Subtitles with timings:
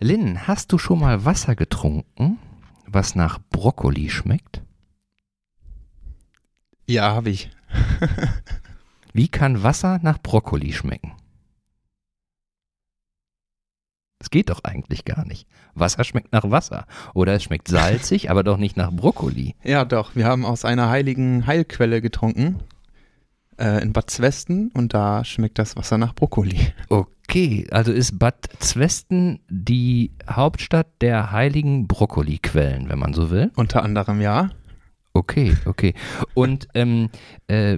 [0.00, 2.38] Lynn, hast du schon mal Wasser getrunken,
[2.86, 4.62] was nach Brokkoli schmeckt?
[6.86, 7.50] Ja, habe ich.
[9.12, 11.12] Wie kann Wasser nach Brokkoli schmecken?
[14.20, 15.48] Das geht doch eigentlich gar nicht.
[15.74, 16.86] Wasser schmeckt nach Wasser.
[17.14, 19.56] Oder es schmeckt salzig, aber doch nicht nach Brokkoli.
[19.64, 20.14] Ja, doch.
[20.14, 22.62] Wir haben aus einer heiligen Heilquelle getrunken.
[23.58, 26.58] Äh, in Bad Zwesten und da schmeckt das Wasser nach Brokkoli.
[27.30, 33.50] Okay, also ist Bad Zwesten die Hauptstadt der heiligen Brokkoliquellen, wenn man so will?
[33.54, 34.48] Unter anderem ja.
[35.12, 35.92] Okay, okay.
[36.32, 37.10] Und ähm,
[37.48, 37.76] äh,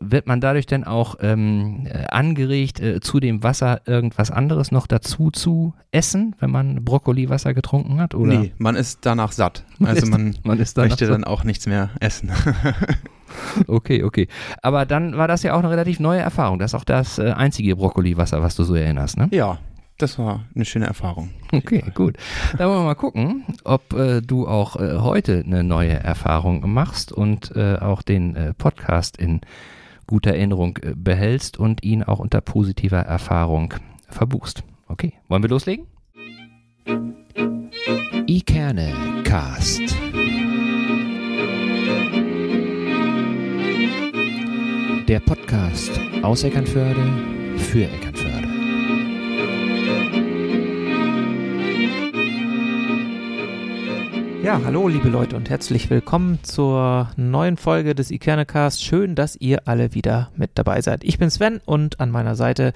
[0.00, 4.86] wird man dadurch denn auch ähm, äh, angeregt, äh, zu dem Wasser irgendwas anderes noch
[4.86, 8.14] dazu zu essen, wenn man Brokkoliwasser getrunken hat?
[8.14, 8.40] Oder?
[8.40, 9.64] Nee, man ist danach satt.
[9.82, 12.30] Also man, man ist möchte so- dann auch nichts mehr essen.
[13.66, 14.28] Okay, okay.
[14.62, 16.58] Aber dann war das ja auch eine relativ neue Erfahrung.
[16.58, 19.28] Das ist auch das äh, einzige Brokkoliwasser, was du so erinnerst, ne?
[19.32, 19.58] ja,
[19.98, 21.30] das war eine schöne Erfahrung.
[21.52, 22.16] Okay, gut.
[22.58, 27.12] Dann wollen wir mal gucken, ob äh, du auch äh, heute eine neue Erfahrung machst
[27.12, 29.40] und äh, auch den äh, Podcast in
[30.06, 33.74] guter Erinnerung äh, behältst und ihn auch unter positiver Erfahrung
[34.08, 34.64] verbuchst.
[34.88, 35.86] Okay, wollen wir loslegen?
[38.26, 38.92] Ikerne
[39.24, 39.82] Cast.
[45.08, 48.48] Der Podcast aus Eckernförde für Eckernförde.
[54.42, 58.82] Ja, hallo liebe Leute und herzlich willkommen zur neuen Folge des Ikernecast.
[58.82, 61.04] Schön, dass ihr alle wieder mit dabei seid.
[61.04, 62.72] Ich bin Sven und an meiner Seite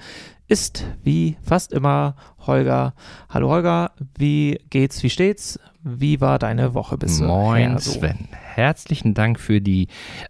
[0.49, 2.93] ist wie fast immer Holger.
[3.29, 5.59] Hallo Holger, wie geht's, wie steht's?
[5.83, 7.27] Wie war deine Woche bisher?
[7.27, 7.91] Moin so?
[7.91, 8.27] Sven.
[8.31, 9.87] Herzlichen Dank für die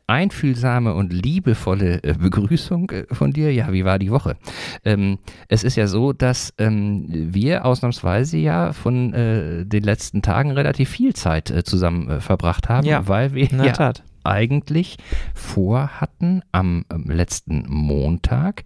[0.08, 3.52] einfühlsame und liebevolle äh, Begrüßung äh, von dir.
[3.54, 4.36] Ja, wie war die Woche?
[4.84, 10.52] Ähm, es ist ja so, dass ähm, wir ausnahmsweise ja von äh, den letzten Tagen
[10.52, 14.04] relativ viel Zeit äh, zusammen äh, verbracht haben, Ja, weil wir ja Tat.
[14.26, 14.98] eigentlich
[15.34, 18.64] vorhatten, am letzten Montag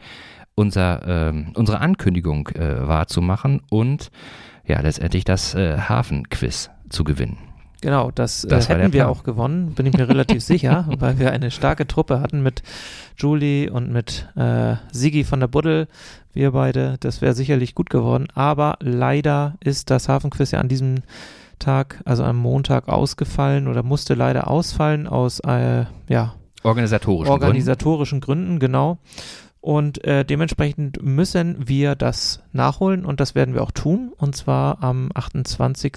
[0.55, 4.11] unser, ähm, unsere Ankündigung äh, wahrzumachen und
[4.65, 7.37] ja, letztendlich das äh, Hafenquiz zu gewinnen.
[7.81, 10.87] Genau, das, Das äh, war der hätten wir auch gewonnen, bin ich mir relativ sicher,
[10.99, 12.63] weil wir eine starke Truppe hatten mit
[13.17, 15.87] Julie und mit äh, Sigi von der Buddel.
[16.31, 18.27] Wir beide, das wäre sicherlich gut geworden.
[18.33, 21.03] Aber leider ist das Hafenquiz ja an diesem
[21.59, 27.29] Tag, also am Montag, ausgefallen oder musste leider ausfallen aus äh, ja, Organisatorisch.
[27.29, 28.97] organisatorischen Gründen, genau.
[29.63, 34.11] Und äh, dementsprechend müssen wir das nachholen und das werden wir auch tun.
[34.17, 35.93] Und zwar am 28.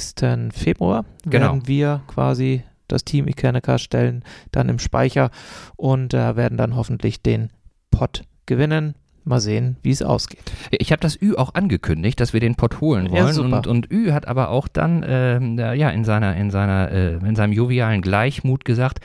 [0.52, 1.46] Februar Genau.
[1.46, 4.22] werden wir quasi das Team Ikenica stellen,
[4.52, 5.30] dann im Speicher
[5.74, 7.50] und äh, werden dann hoffentlich den
[7.90, 8.94] Pot gewinnen.
[9.24, 10.52] Mal sehen, wie es ausgeht.
[10.70, 13.32] Ich habe das Ü auch angekündigt, dass wir den Pott holen Ja, wollen.
[13.34, 13.56] super.
[13.56, 17.34] und, und Ü hat aber auch dann ähm, ja, in, seiner, in, seiner, äh, in
[17.34, 19.00] seinem jovialen Gleichmut gesagt,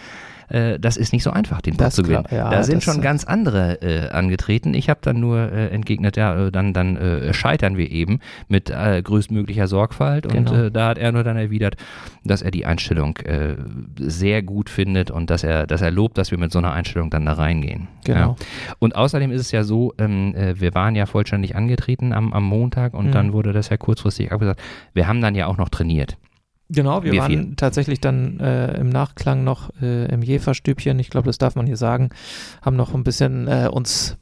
[0.51, 2.23] äh, das ist nicht so einfach, den Das zu gewinnen.
[2.25, 4.73] klar, ja, da sind schon ganz andere äh, angetreten.
[4.73, 8.71] Ich habe dann nur äh, entgegnet, ja, äh, dann, dann äh, scheitern wir eben mit
[8.71, 10.25] größtmöglicher Sorgfalt.
[10.25, 10.53] Und Genau.
[10.65, 11.75] äh, da hat er nur dann erwidert,
[12.23, 13.17] dass er die Einstellung
[13.97, 17.09] sehr gut findet und dass er, dass er lobt, dass wir mit so einer Einstellung
[17.09, 17.87] dann da reingehen.
[18.05, 18.19] Genau.
[18.19, 18.35] Ja.
[18.79, 22.43] Und außerdem ist es ja so, ähm, äh, wir waren ja vollständig angetreten am, am
[22.43, 23.11] Montag und Mhm.
[23.11, 24.59] dann wurde das ja kurzfristig abgesagt.
[24.93, 26.17] Wir haben dann ja auch noch trainiert.
[26.73, 27.55] Genau, wir, Wir waren vier.
[27.57, 31.77] tatsächlich dann äh, im Nachklang noch äh, im Jeferstübchen, ich glaube, das darf man hier
[31.77, 32.09] sagen,
[32.61, 34.17] haben noch ein bisschen äh, uns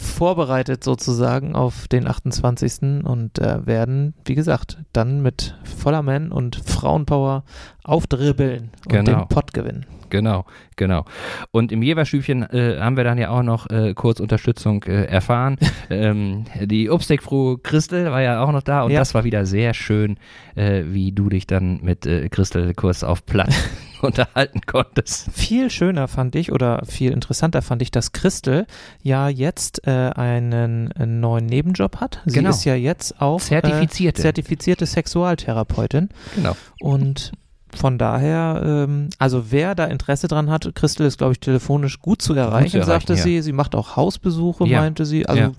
[0.00, 3.04] vorbereitet sozusagen auf den 28.
[3.04, 7.44] und äh, werden, wie gesagt, dann mit voller Man und Frauenpower
[7.84, 9.20] aufdribbeln und Genau.
[9.20, 9.86] den Pott gewinnen.
[10.10, 11.04] Genau, genau.
[11.50, 15.56] Und im Jeverstübchen äh, haben wir dann ja auch noch äh, kurz Unterstützung äh, erfahren.
[15.90, 19.00] ähm, die Obstekfroh Christel war ja auch noch da und Ja.
[19.00, 20.16] das war wieder sehr schön,
[20.54, 23.52] äh, wie du dich dann mit äh, Christel kurz auf Platt
[24.02, 25.28] unterhalten konntest.
[25.32, 28.66] Viel schöner fand ich oder viel interessanter fand ich, dass Christel
[29.02, 32.20] ja jetzt äh, einen, neuen Nebenjob hat.
[32.26, 32.50] Sie Genau.
[32.50, 34.20] ist ja jetzt auch Zertifizierte.
[34.20, 36.08] Äh, zertifizierte Sexualtherapeutin.
[36.34, 36.56] Genau.
[36.80, 37.32] Und
[37.76, 42.22] von daher, ähm, also wer da Interesse dran hat, Christel ist, glaube ich, telefonisch gut
[42.22, 43.22] zu erreichen, erreichen, sagte ja.
[43.22, 43.42] sie.
[43.42, 44.80] Sie macht auch Hausbesuche, Ja.
[44.80, 45.26] meinte sie.
[45.26, 45.52] Also Ja.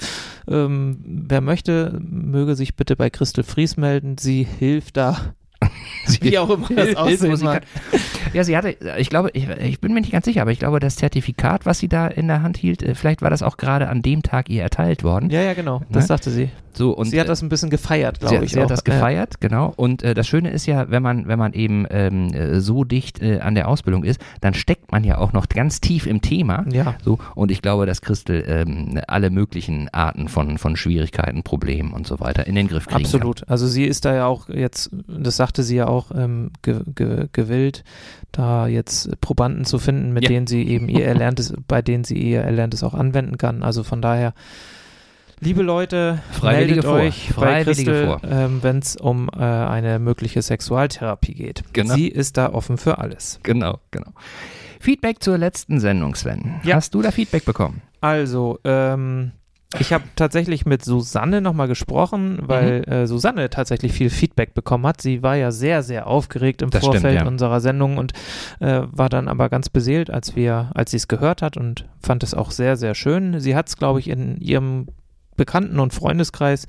[0.47, 4.17] ähm, wer möchte, möge sich bitte bei Christel Fries melden.
[4.17, 5.17] Sie hilft da,
[6.21, 7.63] wie auch immer das aussehen sie mag.
[8.33, 10.79] Ja, sie hatte, ich glaube, ich, ich, bin mir nicht ganz sicher, aber ich glaube,
[10.79, 13.89] das Zertifikat, was sie da in der Hand hielt, äh, vielleicht war das auch gerade
[13.89, 15.29] an dem Tag ihr erteilt worden.
[15.29, 15.81] Ja, ja, genau.
[15.89, 16.07] Das ne?
[16.07, 16.49] sagte sie.
[16.73, 18.51] So, und, sie hat das ein bisschen gefeiert, glaube ich.
[18.51, 18.63] Sie auch.
[18.63, 19.49] hat das gefeiert, ja.
[19.49, 19.73] genau.
[19.75, 23.21] Und äh, das Schöne ist ja, wenn man, wenn man eben ähm, äh, so dicht
[23.21, 26.65] äh, an der Ausbildung ist, dann steckt man ja auch noch ganz tief im Thema.
[26.71, 26.95] Ja.
[27.03, 32.07] So, und ich glaube, dass Christel ähm, alle möglichen Arten von, von Schwierigkeiten, Problemen und
[32.07, 33.41] so weiter in den Griff kriegen Absolut.
[33.41, 33.49] Kann.
[33.49, 37.27] Also sie ist da ja auch jetzt, das sagte sie ja auch, ähm, ge, ge,
[37.33, 37.83] gewillt,
[38.31, 40.29] da jetzt Probanden zu finden, mit ja.
[40.29, 43.63] denen sie eben ihr Erlerntes, bei denen sie ihr Erlerntes auch anwenden kann.
[43.63, 44.33] Also von daher
[45.41, 46.95] Liebe Leute, Freiwillige meldet vor.
[46.95, 51.63] euch bei Christel, ähm, wenn es um äh, eine mögliche Sexualtherapie geht.
[51.71, 51.93] Genau.
[51.95, 53.39] Sie ist da offen für alles.
[53.43, 54.11] Genau, genau.
[54.81, 56.59] Feedback zur letzten Sendung, Sven.
[56.63, 56.75] Ja.
[56.75, 57.81] Hast du da Feedback bekommen?
[58.01, 59.31] Also, ähm,
[59.77, 62.91] ich habe tatsächlich mit Susanne nochmal gesprochen, weil mhm.
[62.91, 64.99] äh, Susanne tatsächlich viel Feedback bekommen hat.
[64.99, 67.27] Sie war ja sehr, sehr aufgeregt im das Vorfeld stimmt, ja.
[67.27, 68.13] unserer Sendung und
[68.59, 72.23] äh, war dann aber ganz beseelt, als wir, als sie es gehört hat und fand
[72.23, 73.39] es auch sehr, sehr schön.
[73.39, 74.87] Sie hat es, glaube ich, in ihrem
[75.39, 76.67] Bekannten- und Freundeskreis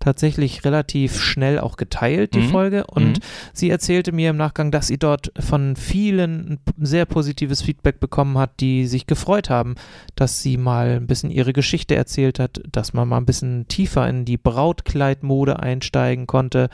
[0.00, 2.50] tatsächlich relativ schnell auch geteilt, die mhm.
[2.50, 2.86] Folge.
[2.86, 3.22] Und mhm.
[3.52, 8.60] sie erzählte mir im Nachgang, dass sie dort von vielen sehr positives Feedback bekommen hat,
[8.60, 9.76] die sich gefreut haben,
[10.14, 14.08] dass sie mal ein bisschen ihre Geschichte erzählt hat, dass man mal ein bisschen tiefer
[14.08, 16.68] in die Brautkleidmode einsteigen konnte.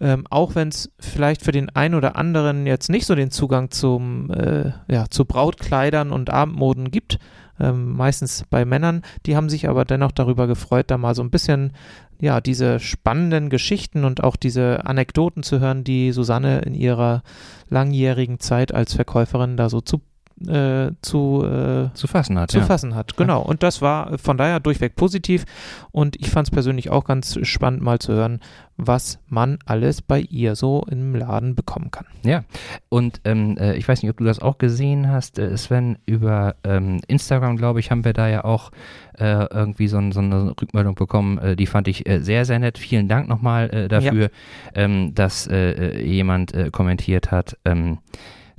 [0.00, 3.70] Ähm, auch wenn es vielleicht für den einen oder anderen jetzt nicht so den Zugang
[3.70, 7.18] zum, äh, ja, zu Brautkleidern und Abendmoden gibt
[7.60, 9.02] ähm, meistens bei Männern.
[9.26, 11.72] Die haben sich aber dennoch darüber gefreut, da mal so ein bisschen
[12.20, 17.22] ja, diese spannenden Geschichten und auch diese Anekdoten zu hören, die Susanne in ihrer
[17.68, 20.02] langjährigen Zeit als Verkäuferin da so zu
[20.46, 22.50] äh, zu, äh, zu fassen hat.
[22.50, 22.64] Zu ja.
[22.64, 23.42] fassen hat, genau.
[23.42, 25.44] Und das war von daher durchweg positiv.
[25.90, 28.40] Und ich fand es persönlich auch ganz spannend, mal zu hören,
[28.76, 32.06] was man alles bei ihr so im Laden bekommen kann.
[32.22, 32.44] Ja,
[32.88, 36.56] und ähm, äh, ich weiß nicht, ob du das auch gesehen hast, äh, Sven, über
[36.64, 38.70] ähm, Instagram, glaube ich, haben wir da ja auch
[39.18, 42.78] äh, irgendwie so, so, eine Rückmeldung bekommen, äh, die fand ich äh, sehr, sehr nett.
[42.78, 44.28] Vielen Dank nochmal dafür, ja.
[44.74, 47.98] ähm, dass jemand kommentiert hat, ähm,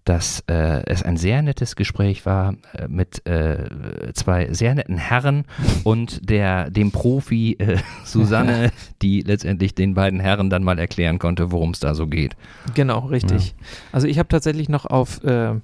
[0.03, 5.45] dass äh, es ein sehr nettes Gespräch war äh, mit äh, zwei sehr netten Herren
[5.83, 8.71] und der dem Profi äh, Susanne,
[9.01, 12.35] die letztendlich den beiden Herren dann mal erklären konnte, worum es da so geht.
[12.73, 13.49] Genau, richtig.
[13.49, 13.65] Ja.
[13.91, 15.59] Also ich habe tatsächlich noch auf äh,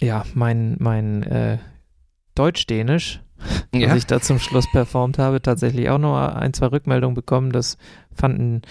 [0.00, 1.58] ja mein mein äh,
[2.36, 3.20] Deutsch-Dänisch,
[3.74, 3.88] ja.
[3.88, 7.50] was ich da zum Schluss performt habe, tatsächlich auch noch ein zwei Rückmeldungen bekommen.
[7.50, 7.78] Das
[8.12, 8.62] fanden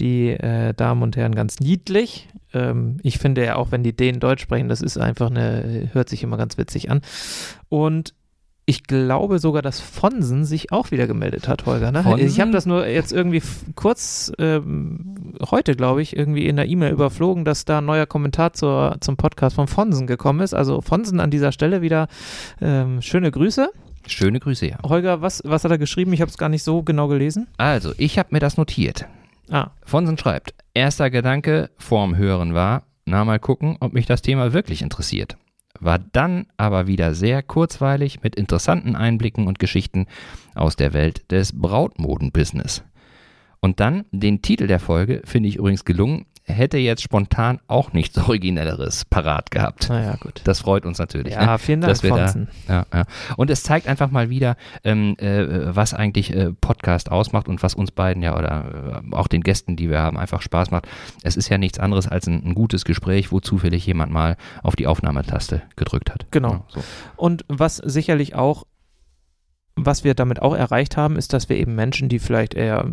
[0.00, 0.36] die
[0.76, 4.68] Damen und Herren ganz niedlich ähm, ich finde ja auch, wenn die Dänen Deutsch sprechen,
[4.68, 7.00] das ist einfach eine, hört sich immer ganz witzig an.
[7.68, 8.14] Und
[8.66, 11.90] ich glaube sogar, dass Fonsen sich auch wieder gemeldet hat, Holger.
[11.90, 12.04] Ne?
[12.18, 13.42] Ich habe das nur jetzt irgendwie
[13.74, 18.52] kurz ähm, heute, glaube ich, irgendwie in der E-Mail überflogen, dass da ein neuer Kommentar
[18.52, 20.54] zur, zum Podcast von Fonsen gekommen ist.
[20.54, 22.06] Also Fonsen an dieser Stelle wieder
[22.60, 23.70] ähm, schöne Grüße.
[24.06, 24.78] Schöne Grüße, ja.
[24.84, 26.12] Holger, was, was hat er geschrieben?
[26.12, 27.48] Ich habe es gar nicht so genau gelesen.
[27.58, 29.06] Also, ich habe mir das notiert.
[29.50, 29.72] Ah.
[29.84, 34.80] Fonsen schreibt, erster Gedanke vorm Hören war, na mal gucken, ob mich das Thema wirklich
[34.80, 35.36] interessiert.
[35.80, 40.06] War dann aber wieder sehr kurzweilig mit interessanten Einblicken und Geschichten
[40.54, 42.84] aus der Welt des Brautmodenbusiness.
[43.60, 48.18] Und dann den Titel der Folge finde ich übrigens gelungen, hätte jetzt spontan auch nichts
[48.28, 49.88] Originelleres parat gehabt.
[49.88, 50.40] Naja, gut.
[50.44, 51.34] Das freut uns natürlich.
[51.34, 51.58] Ja, ne?
[51.58, 52.34] vielen Dank, dass wir da,
[52.68, 53.04] ja, ja.
[53.36, 57.74] Und es zeigt einfach mal wieder, ähm, äh, was eigentlich äh, Podcast ausmacht und was
[57.74, 60.88] uns beiden ja oder äh, auch den Gästen, die wir haben, einfach Spaß macht.
[61.22, 64.76] Es ist ja nichts anderes als ein, ein gutes Gespräch, wo zufällig jemand mal auf
[64.76, 66.26] die Aufnahmetaste gedrückt hat.
[66.30, 66.52] Genau.
[66.52, 66.82] Ja, so.
[67.16, 68.64] Und was sicherlich auch
[69.76, 72.86] was wir damit auch erreicht haben, ist, dass wir eben Menschen, die vielleicht eher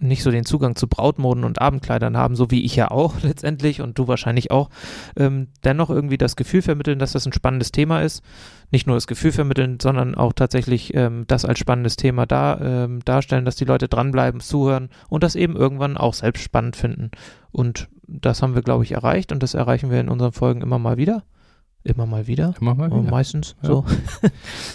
[0.00, 3.80] nicht so den Zugang zu Brautmoden und Abendkleidern haben, so wie ich ja auch letztendlich
[3.80, 4.70] und du wahrscheinlich auch,
[5.16, 8.22] ähm, dennoch irgendwie das Gefühl vermitteln, dass das ein spannendes Thema ist.
[8.72, 13.00] Nicht nur das Gefühl vermitteln, sondern auch tatsächlich ähm, das als spannendes Thema da, ähm,
[13.04, 17.10] darstellen, dass die Leute dranbleiben, zuhören und das eben irgendwann auch selbst spannend finden.
[17.52, 20.78] Und das haben wir, glaube ich, erreicht und das erreichen wir in unseren Folgen immer
[20.78, 21.24] mal wieder.
[21.82, 22.54] Immer mal wieder.
[22.60, 23.10] Immer mal wieder.
[23.10, 23.68] Meistens ja.
[23.68, 23.84] so.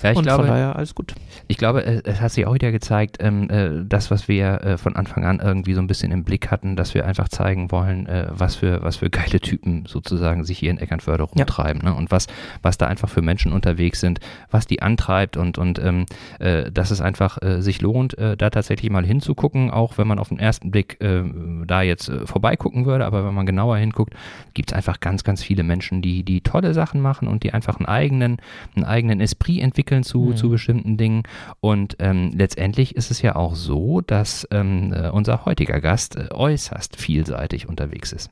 [0.03, 1.15] Ja, ich und glaube, von daher alles gut.
[1.47, 4.95] Ich glaube, es hat sich auch wieder gezeigt, ähm, äh, das, was wir äh, von
[4.95, 8.27] Anfang an irgendwie so ein bisschen im Blick hatten, dass wir einfach zeigen wollen, äh,
[8.29, 11.91] was für was für geile Typen sozusagen sich hier in Eckernförde rumtreiben ja.
[11.91, 11.95] ne?
[11.95, 12.27] und was
[12.61, 14.19] was da einfach für Menschen unterwegs sind,
[14.51, 16.05] was die antreibt und und ähm,
[16.39, 20.19] äh, dass es einfach äh, sich lohnt, äh, da tatsächlich mal hinzugucken, auch wenn man
[20.19, 24.13] auf den ersten Blick da jetzt vorbeigucken würde, aber wenn man genauer hinguckt,
[24.53, 27.53] gibt es einfach ganz ganz viele Menschen, die die tolle Sachen Sachen machen und die
[27.53, 28.37] einfach einen eigenen,
[28.75, 30.35] einen eigenen Esprit entwickeln zu, mhm.
[30.35, 31.23] zu bestimmten Dingen.
[31.61, 36.27] Und ähm, letztendlich ist es ja auch so, dass ähm, äh, unser heutiger Gast äh,
[36.31, 38.29] äußerst vielseitig unterwegs ist.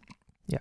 [0.47, 0.59] Ja.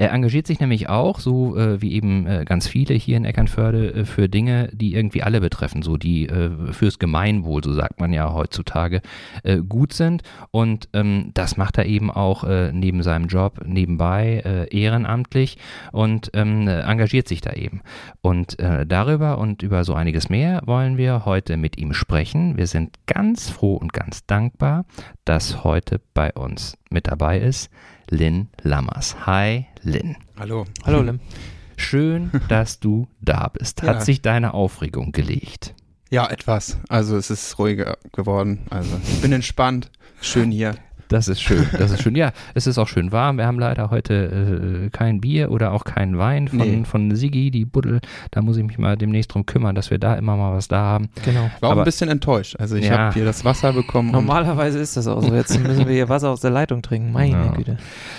[0.00, 3.92] Er engagiert sich nämlich auch, so äh, wie eben äh, ganz viele hier in Eckernförde,
[3.92, 8.10] äh, für Dinge, die irgendwie alle betreffen, so die äh, fürs Gemeinwohl, so sagt man
[8.10, 9.02] ja heutzutage,
[9.42, 10.22] äh, gut sind.
[10.52, 15.58] Und ähm, das macht er eben auch äh, neben seinem Job nebenbei ehrenamtlich
[15.92, 17.82] und ähm, engagiert sich da eben.
[18.22, 22.56] Und darüber und über so einiges mehr wollen wir heute mit ihm sprechen.
[22.56, 24.86] Wir sind ganz froh und ganz dankbar,
[25.24, 27.70] dass heute bei uns mit dabei ist
[28.10, 29.24] Lynn Lammers.
[29.26, 30.16] Hi, Lynn.
[30.38, 30.66] Hallo.
[30.84, 31.20] Hallo Lim.
[31.76, 33.82] Schön, dass du da bist.
[33.82, 34.00] Hat Ja.
[34.00, 35.74] sich deine Aufregung gelegt?
[36.10, 36.78] Ja, etwas.
[36.88, 38.66] Also es ist ruhiger geworden.
[38.70, 39.90] Also ich bin entspannt.
[40.20, 40.74] Schön hier.
[41.10, 42.14] Das ist schön, das ist schön.
[42.14, 43.36] Ja, es ist auch schön warm.
[43.36, 46.84] Wir haben leider heute äh, kein Bier oder auch keinen Wein von, Nee.
[46.84, 48.00] von Sigi, die Buddel.
[48.30, 50.78] Da muss ich mich mal demnächst drum kümmern, dass wir da immer mal was da
[50.78, 51.08] haben.
[51.24, 51.50] Genau.
[51.60, 52.56] War auch Aber- ein bisschen enttäuscht.
[52.60, 52.96] Also ich Ja.
[52.98, 54.12] habe hier das Wasser bekommen.
[54.12, 55.34] Normalerweise ist das auch so.
[55.34, 57.10] Jetzt müssen wir hier Wasser aus der Leitung trinken.
[57.12, 57.46] Meine Ja.
[57.52, 57.76] Güte.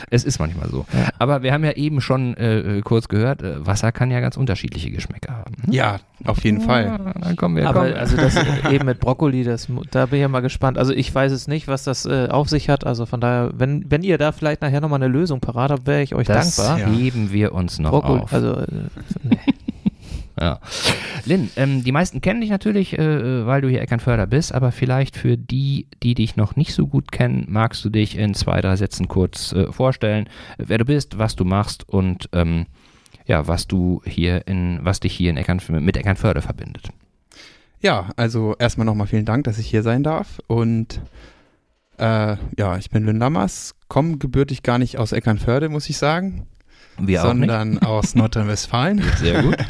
[0.09, 0.85] Es ist manchmal so.
[0.93, 1.09] Ja.
[1.17, 4.91] Aber wir haben ja eben schon äh, kurz gehört, äh, Wasser kann ja ganz unterschiedliche
[4.91, 5.53] Geschmäcker haben.
[5.65, 5.71] hm?
[5.73, 6.85] Ja, auf jeden Fall.
[6.85, 7.67] Ja, dann kommen wir.
[7.67, 7.93] Aber kommen.
[7.93, 8.35] also das
[8.71, 10.77] eben mit Brokkoli, das, da bin ich ja mal gespannt.
[10.77, 12.85] Also ich weiß es nicht, was das äh, auf sich hat.
[12.85, 16.01] Also von daher, wenn, wenn ihr da vielleicht nachher nochmal eine Lösung parat habt, wäre
[16.01, 16.79] ich euch das dankbar.
[16.79, 16.87] Ja.
[16.87, 18.33] heben wir uns noch Brokkoli, auf.
[18.33, 18.67] also äh,
[19.23, 19.39] nee.
[20.39, 20.59] Ja.
[21.25, 25.15] Lynn, ähm, die meisten kennen dich natürlich, äh, weil du hier Eckernförder bist, aber vielleicht
[25.15, 28.75] für die, die dich noch nicht so gut kennen, magst du dich in zwei, drei
[28.75, 30.25] Sätzen kurz äh, vorstellen,
[30.57, 32.65] äh, wer du bist, was du machst und ähm,
[33.31, 36.89] ja, was du hier in, was dich hier in Eckernf mit Eckernförde verbindet.
[37.79, 40.41] Ja, also erstmal nochmal vielen Dank, dass ich hier sein darf.
[40.47, 40.99] Und
[41.97, 46.45] äh, ja, ich bin Lynn Lammers, komme gebürtig gar nicht aus Eckernförde, muss ich sagen,
[46.99, 49.01] Wir sondern aus Nordrhein-Westfalen.
[49.17, 49.57] Sehr gut.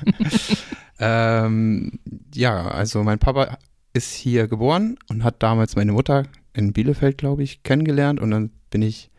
[1.03, 1.93] Ähm,
[2.35, 3.57] ja, also mein Papa
[3.91, 8.19] ist hier geboren und hat damals meine Mutter in Bielefeld, glaube ich, kennengelernt.
[8.19, 9.09] Und dann bin ich,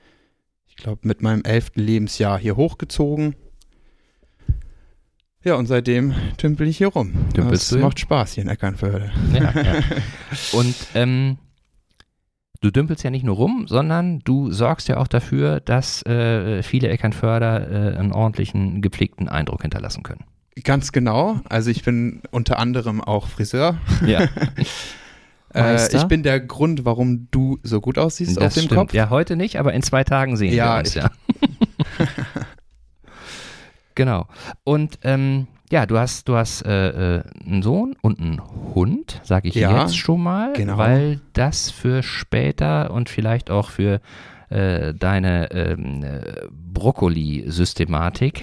[0.69, 3.35] ich glaube, mit meinem elften Lebensjahr hier hochgezogen.
[5.45, 7.13] Ja, und seitdem tümpel ich hier rum.
[7.37, 9.11] Dümpelst Es du macht Spaß hier in Eckernförde.
[9.35, 9.75] Ja, ja.
[10.53, 11.39] Und ähm,
[12.61, 16.89] du dümpelst ja nicht nur rum, sondern du sorgst ja auch dafür, dass äh, viele
[16.89, 20.25] Eckernförder äh, einen ordentlichen, gepflegten Eindruck hinterlassen können.
[20.63, 21.41] Ganz genau.
[21.49, 23.79] Also ich bin unter anderem auch Friseur.
[24.07, 24.29] Ja,
[25.55, 28.79] Äh, ich bin der Grund, warum du so gut aussiehst auf das dem stimmt.
[28.79, 28.95] Kopf.
[28.95, 31.11] Ja, heute nicht, aber in zwei Tagen sehen Ja, wir uns, ja.
[33.95, 34.27] genau.
[34.65, 38.41] Und ähm, ja, du hast, du hast äh, äh, einen Sohn und einen
[38.75, 40.77] Hund, sage ich Ja, jetzt schon mal, genau.
[40.77, 44.01] weil das für später und vielleicht auch für
[44.51, 46.21] äh, deine ähm, äh,
[46.73, 48.43] Brokkoli-Systematik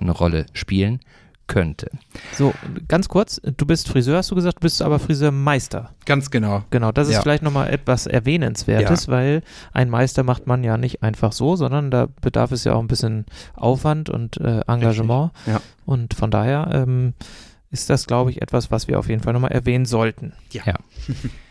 [0.00, 1.00] eine Rolle spielen
[1.46, 1.90] könnte.
[2.34, 2.52] So,
[2.88, 5.90] ganz kurz, du bist Friseur, hast du gesagt, du bist aber Friseurmeister.
[6.04, 6.64] Ganz genau.
[6.70, 7.22] Genau, das ist Ja.
[7.22, 12.08] vielleicht nochmal etwas Erwähnenswertes, weil ein Meister macht man ja nicht einfach so, sondern da
[12.20, 15.32] bedarf es ja auch ein bisschen Aufwand und äh, Engagement.
[15.36, 15.60] Richtig, ja.
[15.84, 17.14] Und von daher ähm,
[17.70, 20.32] ist das, glaube ich, etwas, was wir auf jeden Fall nochmal erwähnen sollten.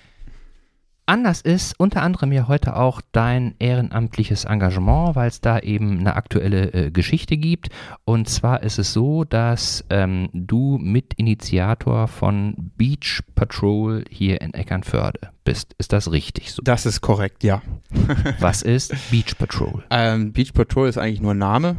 [1.07, 6.15] Anders ist unter anderem ja heute auch dein ehrenamtliches Engagement, weil es da eben eine
[6.15, 7.69] aktuelle äh, Geschichte gibt.
[8.05, 15.29] Und zwar ist es so, dass ähm, du Mitinitiator von Beach Patrol hier in Eckernförde
[15.43, 15.75] bist.
[15.77, 16.63] Ist das richtig so?
[16.63, 17.61] Das ist korrekt, ja.
[18.39, 19.83] Was ist Beach Patrol?
[19.91, 21.75] Ähm, Beach Patrol ist eigentlich nur ein Name.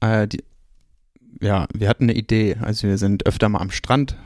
[0.00, 0.42] Äh, die,
[1.42, 2.56] ja, wir hatten eine Idee.
[2.60, 4.16] Also wir sind öfter mal am Strand,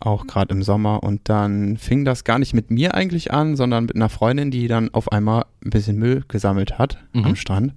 [0.00, 1.02] auch gerade im Sommer.
[1.02, 4.66] Und dann fing das gar nicht mit mir eigentlich an, sondern mit einer Freundin, die
[4.66, 7.24] dann auf einmal ein bisschen Müll gesammelt hat Mhm.
[7.24, 7.74] am Strand.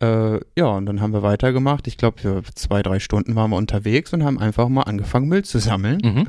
[0.00, 1.86] Äh, ja, und dann haben wir weitergemacht.
[1.86, 5.44] Ich glaube, für zwei, drei Stunden waren wir unterwegs und haben einfach mal angefangen, Müll
[5.44, 6.00] zu sammeln.
[6.02, 6.28] Mhm.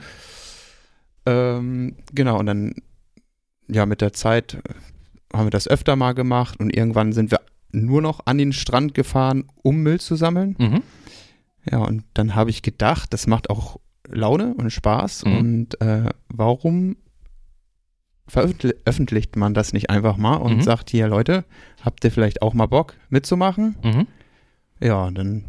[1.25, 2.73] Ähm, genau, und dann,
[3.67, 4.57] ja, mit der Zeit
[5.33, 7.39] haben wir das öfter mal gemacht und irgendwann sind wir
[7.71, 10.55] nur noch an den Strand gefahren, um Müll zu sammeln.
[10.59, 10.83] Mhm.
[11.71, 15.37] Ja, und dann habe ich gedacht, das macht auch Laune und Spaß Mhm.
[15.37, 16.97] und äh, warum
[18.27, 20.61] veröffentlicht man das nicht einfach mal und Mhm.
[20.61, 21.43] sagt hier, Leute,
[21.81, 23.75] habt ihr vielleicht auch mal Bock mitzumachen?
[23.83, 24.07] Mhm.
[24.79, 25.43] Ja, dann,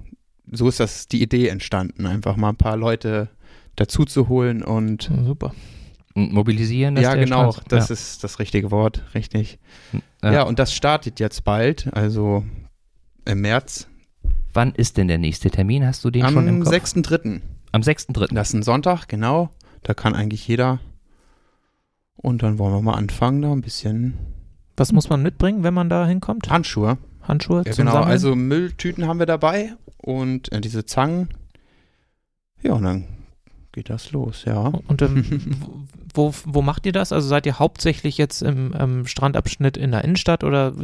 [0.51, 3.29] so ist das die Idee entstanden, einfach mal ein paar Leute
[3.77, 5.55] dazu zu holen und Super.
[6.15, 9.59] Und Mobilisieren, ja, genau, Strand- das ist das richtige Wort, richtig.
[10.23, 10.33] Ja.
[10.33, 10.43] Ja.
[10.45, 12.45] und das startet jetzt bald, also
[13.25, 13.89] im März,
[14.57, 15.85] Wann ist denn der nächste Termin?
[15.85, 16.73] Hast du den schon im am Kopf?
[16.73, 17.41] 6.3.
[17.75, 18.33] Am 6.3.
[18.33, 19.51] Das ist ein Sonntag, genau,
[19.83, 20.79] da kann eigentlich jeder.
[22.15, 24.15] Und dann wollen wir mal anfangen, da ein bisschen
[24.77, 26.49] Was muss man mitbringen, wenn man da hinkommt?
[26.51, 26.99] Handschuhe.
[27.23, 28.11] Handschuhe Ja, zum genau, Sammeln?
[28.13, 31.31] also Mülltüten haben wir dabei und äh, diese Zangen.
[32.63, 33.09] Ja, und dann
[33.73, 34.61] geht das los, ja.
[34.87, 35.57] Und ähm,
[36.15, 37.11] wo, wo macht ihr das?
[37.11, 40.75] Also seid ihr hauptsächlich jetzt im ähm, Strandabschnitt in der Innenstadt oder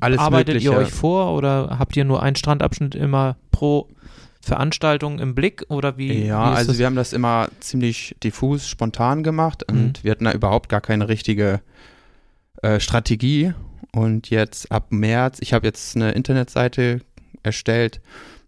[0.00, 0.70] Alles arbeitet Mögliche.
[0.72, 3.86] ihr euch vor oder habt ihr nur einen Strandabschnitt immer pro
[4.48, 6.24] Veranstaltung im Blick oder wie?
[6.26, 6.78] Ja, wie also das?
[6.78, 9.92] wir haben das immer ziemlich diffus, spontan gemacht und Mhm.
[10.02, 11.60] wir hatten da überhaupt gar keine richtige
[12.62, 13.52] äh, Strategie.
[13.92, 17.00] Und jetzt ab März, ich habe jetzt eine Internetseite
[17.42, 18.00] erstellt,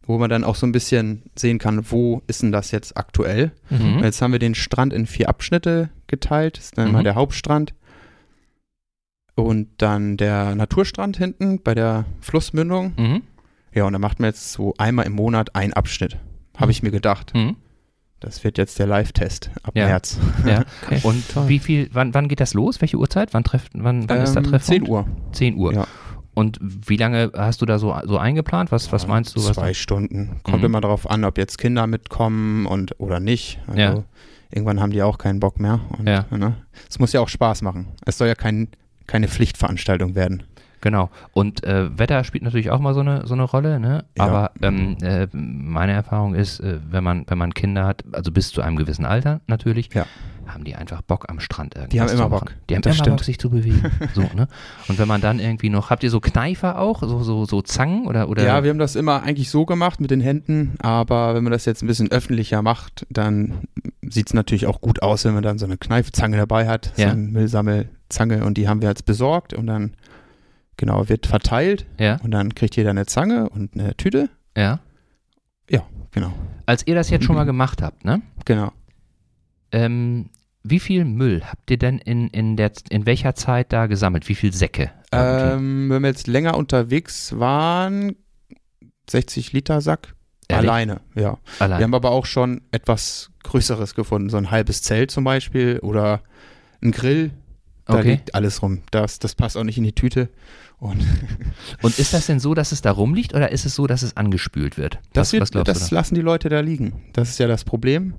[0.03, 3.53] wo man dann auch so ein bisschen sehen kann, wo ist denn das jetzt aktuell.
[3.71, 4.01] Mhm.
[4.03, 6.57] Jetzt haben wir den Strand in vier Abschnitte geteilt.
[6.59, 6.93] Das ist dann Mhm.
[6.93, 7.73] mal der Hauptstrand.
[9.37, 12.93] Und dann der Naturstrand hinten bei der Flussmündung.
[12.97, 13.23] Mhm.
[13.75, 16.19] Ja, und da macht man jetzt so einmal im Monat einen Abschnitt.
[16.57, 17.33] Habe ich mir gedacht.
[17.35, 17.57] Mhm.
[18.19, 19.87] Das wird jetzt der Live-Test ab Ja.
[19.87, 20.19] März.
[20.45, 20.65] Ja.
[20.85, 21.01] Okay.
[21.05, 21.49] Und Toll.
[21.49, 22.81] wie viel, wann, wann geht das los?
[22.81, 23.33] Welche Uhrzeit?
[23.33, 24.85] Wann, trefft, wann, wann ist der Ähm, Treffpunkt?
[24.85, 25.07] 10 Uhr.
[25.33, 25.73] 10 Uhr.
[25.73, 25.87] Ja.
[26.35, 28.73] Und wie lange hast du da so, so eingeplant?
[28.73, 29.41] Was, was meinst du?
[29.45, 30.41] Was Zwei Stunden.
[30.43, 30.65] Kommt Mhm.
[30.67, 33.59] immer darauf an, ob jetzt Kinder mitkommen und oder nicht.
[33.67, 34.05] Also Ja.
[34.53, 35.81] Irgendwann haben die auch keinen Bock mehr.
[35.97, 36.27] Und, Ja.
[36.31, 36.57] Ne?
[36.89, 37.87] Es muss ja auch Spaß machen.
[38.05, 38.69] Es soll ja kein,
[39.07, 40.43] keine Pflichtveranstaltung werden.
[40.81, 41.11] Genau.
[41.33, 44.05] Und äh, Wetter spielt natürlich auch mal so eine, so eine Rolle, ne?
[44.17, 44.25] Ja.
[44.25, 48.51] Aber ähm, äh, meine Erfahrung ist, äh, wenn man, wenn man Kinder hat, also bis
[48.51, 50.07] zu einem gewissen Alter natürlich, Ja.
[50.47, 52.31] haben die einfach Bock am Strand irgendwas Die haben immer.
[52.31, 52.55] Bock.
[52.69, 53.17] Die haben Das immer stimmt.
[53.19, 53.83] Bock, sich zu bewegen.
[54.15, 54.49] so, ne?
[54.89, 57.03] Und wenn man dann irgendwie noch, habt ihr so Kneifer auch?
[57.03, 58.43] So, so, so Zangen oder, oder?
[58.45, 61.67] Ja, wir haben das immer eigentlich so gemacht mit den Händen, aber wenn man das
[61.67, 63.59] jetzt ein bisschen öffentlicher macht, dann
[64.03, 67.09] sieht es natürlich auch gut aus, wenn man dann so eine Kneifzange dabei hat, Ja.
[67.11, 69.93] so eine Müllsammelzange und die haben wir jetzt besorgt und dann
[70.81, 74.31] genau wird verteilt ja, und dann kriegt jeder eine Zange und eine Tüte.
[74.57, 74.81] ja.
[76.13, 76.33] Genau,
[76.67, 78.21] Als ihr das jetzt schon mal gemacht habt, ne?
[78.45, 78.73] genau.
[79.71, 80.31] Ähm,
[80.63, 84.29] wie viel Müll habt ihr denn in, in, der, in welcher Zeit da gesammelt?
[84.29, 84.91] Wie viel Säcke?
[85.13, 88.17] Ähm, wenn wir jetzt länger unterwegs waren,
[89.09, 90.15] 60 Liter Sack
[90.49, 90.69] Ehrlich?
[90.69, 91.39] alleine, ja.
[91.61, 91.79] Allein.
[91.79, 96.23] Wir haben aber auch schon etwas Größeres gefunden, so ein halbes Zelt zum Beispiel oder
[96.83, 97.31] ein Grill.
[97.91, 98.11] Da Okay.
[98.13, 98.83] liegt alles rum.
[98.91, 100.29] Das, das passt auch nicht in die Tüte.
[100.79, 101.05] Und
[101.83, 104.17] Und ist das denn so, dass es da rumliegt oder ist es so, dass es
[104.17, 104.99] angespült wird?
[105.13, 107.03] das, was, wird, was das lassen die Leute da liegen.
[107.13, 108.15] Das ist ja das Problem.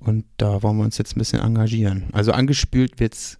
[0.00, 2.04] Und da wollen wir uns jetzt ein bisschen engagieren.
[2.12, 3.38] Also angespült wird's,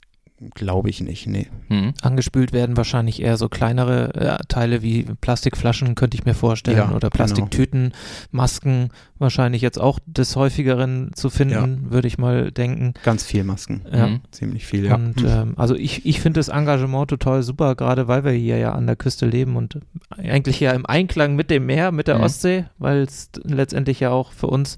[0.54, 1.26] glaube ich nicht.
[1.26, 1.46] Nee.
[1.68, 1.94] Hm.
[2.02, 6.88] Angespült werden wahrscheinlich eher so kleinere äh, Teile wie Plastikflaschen, könnte ich mir vorstellen, Ja,
[6.90, 7.10] oder genau.
[7.10, 7.92] Plastiktüten,
[8.30, 12.92] Masken, wahrscheinlich jetzt auch des häufigeren zu finden, würde ich mal denken.
[13.02, 13.82] Ganz viel Masken.
[13.90, 14.08] Ja.
[14.08, 14.20] Mhm.
[14.30, 14.96] Ziemlich viel, ja.
[14.96, 15.26] Und Hm.
[15.26, 18.86] ähm, also ich, ich finde das Engagement total super, gerade weil wir hier ja an
[18.86, 22.24] der Küste leben und eigentlich ja im Einklang mit dem Meer, mit der Mhm.
[22.24, 24.76] Ostsee, weil es letztendlich ja auch für uns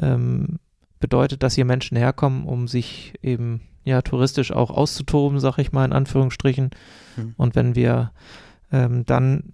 [0.00, 0.58] ähm,
[1.00, 5.84] bedeutet, dass hier Menschen herkommen, um sich eben ja touristisch auch auszutoben, sag ich mal
[5.84, 6.70] in Anführungsstrichen.
[7.16, 7.34] Mhm.
[7.36, 8.12] Und wenn wir
[8.72, 9.52] ähm, dann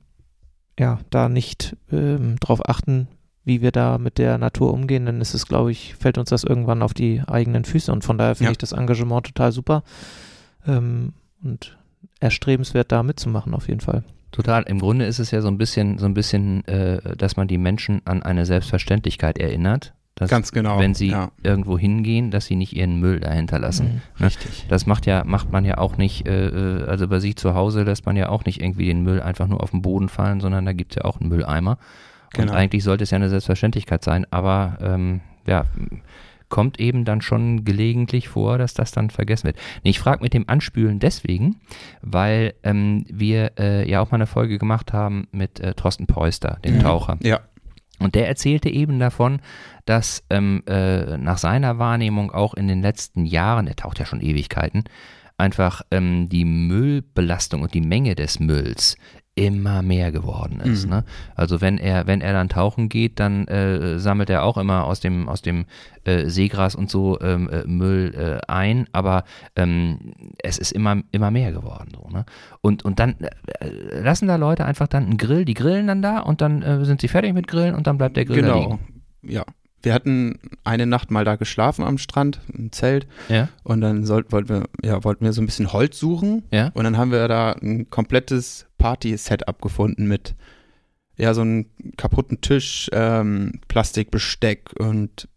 [0.78, 3.08] ja da nicht ähm, drauf achten,
[3.44, 6.44] wie wir da mit der Natur umgehen, dann ist es, glaube ich, fällt uns das
[6.44, 7.90] irgendwann auf die eigenen Füße.
[7.90, 8.52] Und von daher finde Ja.
[8.52, 9.82] ich das Engagement total super
[10.66, 11.78] ähm, und
[12.20, 14.04] erstrebenswert, da mitzumachen auf jeden Fall.
[14.32, 14.62] Total.
[14.64, 17.56] Im Grunde ist es ja so ein bisschen, so ein bisschen, äh, dass man die
[17.58, 20.80] Menschen an eine Selbstverständlichkeit erinnert, dass Ganz genau.
[20.80, 21.30] wenn sie ja.
[21.44, 24.02] irgendwo hingehen, dass sie nicht ihren Müll dahinter lassen.
[24.18, 24.24] Mhm.
[24.24, 24.66] Richtig.
[24.68, 27.84] Das macht ja, macht man ja auch nicht, äh, äh, also bei sich zu Hause
[27.84, 30.66] lässt man ja auch nicht irgendwie den Müll einfach nur auf den Boden fallen, sondern
[30.66, 31.78] da gibt es ja auch einen Mülleimer.
[32.32, 32.50] Genau.
[32.50, 35.64] Und eigentlich sollte es ja eine Selbstverständlichkeit sein, aber ähm, ja,
[36.48, 39.56] kommt eben dann schon gelegentlich vor, dass das dann vergessen wird.
[39.82, 41.56] Ich frage mit dem Anspülen deswegen,
[42.02, 46.58] weil ähm, wir äh, ja auch mal eine Folge gemacht haben mit äh, Thorsten Peuster,
[46.64, 46.80] dem Mhm.
[46.80, 47.18] Taucher.
[47.22, 47.40] Ja.
[48.00, 49.40] Und der erzählte eben davon,
[49.84, 54.20] dass ähm, äh, nach seiner Wahrnehmung auch in den letzten Jahren, der taucht ja schon
[54.20, 54.84] Ewigkeiten,
[55.36, 58.96] einfach ähm, die Müllbelastung und die Menge des Mülls
[59.46, 60.84] immer mehr geworden ist.
[60.84, 60.90] Mhm.
[60.90, 61.04] Ne?
[61.34, 65.00] Also wenn er, wenn er dann tauchen geht, dann äh, sammelt er auch immer aus
[65.00, 65.66] dem, aus dem
[66.04, 69.24] äh, Seegras und so ähm, äh, Müll äh, ein, aber
[69.56, 71.92] ähm, es ist immer, immer mehr geworden.
[71.94, 72.24] So, ne?
[72.60, 76.18] Und, und dann äh, lassen da Leute einfach dann einen Grill, die grillen dann da
[76.20, 78.60] und dann äh, sind sie fertig mit Grillen und dann bleibt der Grill Genau.
[78.60, 78.78] liegen.
[79.22, 79.44] Ja.
[79.80, 83.06] Wir hatten eine Nacht mal da geschlafen am Strand, im Zelt.
[83.28, 86.42] Ja, Und dann sollten, wollten, wir, ja, wollten wir so ein bisschen Holz suchen.
[86.50, 86.72] ja.
[86.74, 90.34] Und dann haben wir da ein komplettes Party-Setup gefunden mit
[91.16, 95.28] ja, so einem kaputten Tisch, ähm, Plastikbesteck und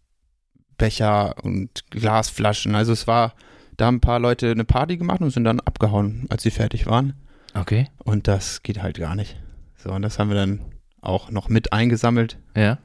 [0.78, 2.74] Becher und Glasflaschen.
[2.74, 3.34] Also es war,
[3.76, 6.86] da haben ein paar Leute eine Party gemacht und sind dann abgehauen, als sie fertig
[6.86, 7.14] waren.
[7.54, 7.88] Okay.
[7.98, 9.36] Und das geht halt gar nicht.
[9.76, 10.60] So, und das haben wir dann
[11.00, 12.38] auch noch mit eingesammelt.
[12.56, 12.78] Ja.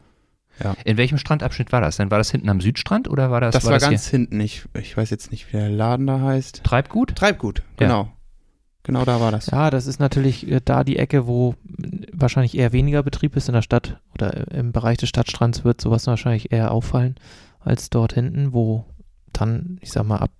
[0.63, 0.75] Ja.
[0.85, 2.09] In welchem Strandabschnitt war das denn?
[2.09, 4.39] War das hinten am Südstrand oder war das, Das, war, das ganz hinten.
[4.39, 6.57] Ich, ich weiß jetzt nicht, wie der Laden da heißt.
[6.57, 6.63] hier?
[6.63, 7.15] Treibgut?
[7.15, 8.09] Treibgut, Ja.
[8.87, 9.01] Genau.
[9.01, 9.47] Genau da war das.
[9.47, 11.53] Ja, das ist natürlich äh, da die Ecke, wo
[12.11, 15.79] wahrscheinlich eher weniger Betrieb ist in der Stadt oder äh, im Bereich des Stadtstrands wird
[15.79, 17.15] sowas wahrscheinlich eher auffallen.
[17.59, 18.85] als dort hinten, wo
[19.33, 20.31] dann, ich sag mal, ab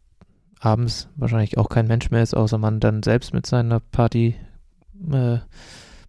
[0.60, 4.36] abends wahrscheinlich auch kein Mensch mehr ist, außer man dann selbst mit seiner Party
[5.12, 5.38] äh,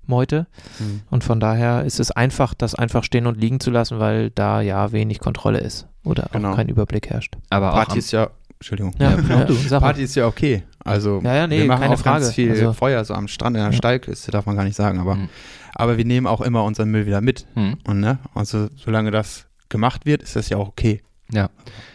[0.07, 0.46] Meute.
[0.79, 1.03] Hm.
[1.11, 4.62] Und von daher ist es einfach, das einfach stehen und liegen zu lassen, weil da
[4.62, 6.53] ja wenig Kontrolle ist oder Genau.
[6.53, 7.37] auch kein Überblick herrscht.
[7.51, 8.94] Aber Party ist ja, Entschuldigung.
[8.98, 9.88] Ja, Ja, du, sag mal.
[9.88, 10.62] Party ist ja okay.
[10.88, 12.35] Also Ja, ja, nee, wir machen keine auch ganz Frage.
[12.35, 13.77] viel Also- Feuer so am Strand in der Ja.
[13.77, 15.29] Steilküste, darf man gar nicht sagen, aber, Mhm.
[15.74, 17.46] aber wir nehmen auch immer unseren Müll wieder mit.
[17.55, 17.77] Hm.
[17.87, 21.03] Und ne, also solange das gemacht wird, ist das ja auch okay.
[21.31, 21.51] Ja.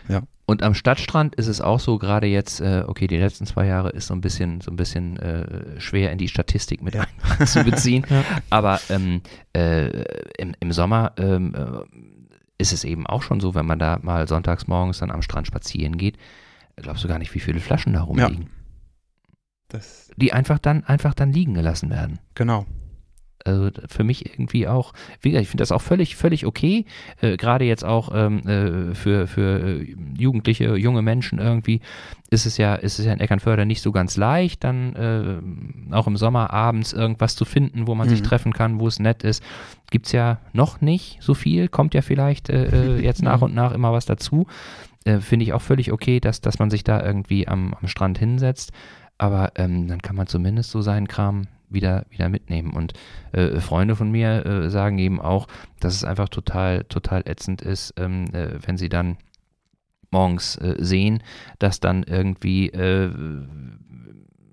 [0.08, 0.22] Ja.
[0.46, 3.90] Und am Stadtstrand ist es auch so, gerade jetzt, äh, okay, die letzten zwei Jahre
[3.92, 7.06] ist so ein bisschen, so ein bisschen äh, schwer in die Statistik mit Ja.
[7.40, 8.06] einzubeziehen.
[8.10, 8.24] Ja.
[8.50, 9.22] Aber ähm,
[9.56, 9.88] äh,
[10.38, 11.62] im, im Sommer ähm, äh,
[12.58, 15.48] ist es eben auch schon so, wenn man da mal sonntags morgens dann am Strand
[15.48, 16.18] spazieren geht,
[16.76, 18.48] glaubst du gar nicht, wie viele Flaschen da rumliegen.
[19.74, 22.20] Das, Die einfach dann, einfach dann liegen gelassen werden.
[22.36, 22.66] genau.
[23.46, 26.86] Also für mich irgendwie auch, wie gesagt, ich finde das auch völlig, völlig okay.
[27.20, 31.82] Äh, Gerade jetzt auch ähm, äh, für, für äh, Jugendliche, junge Menschen irgendwie
[32.30, 36.08] ist es ja, ist es ja in Eckernförde nicht so ganz leicht, dann äh, auch
[36.08, 38.26] im Sommer abends irgendwas zu finden, wo man sich Mhm.
[38.26, 39.44] treffen kann, wo es nett ist.
[39.92, 43.54] Gibt es ja noch nicht so viel, kommt ja vielleicht äh, äh, jetzt nach und
[43.54, 44.48] nach immer was dazu.
[45.20, 48.72] Finde ich auch völlig okay, dass, dass man sich da irgendwie am, am Strand hinsetzt.
[49.17, 52.71] Aber ähm, dann kann man zumindest so seinen Kram wieder, wieder mitnehmen.
[52.71, 52.93] Und
[53.32, 55.47] äh, Freunde von mir äh, sagen eben auch,
[55.80, 59.17] dass es einfach total, total ätzend ist, ähm, äh, wenn sie dann
[60.12, 61.23] morgens äh, sehen,
[61.60, 63.10] dass dann irgendwie äh,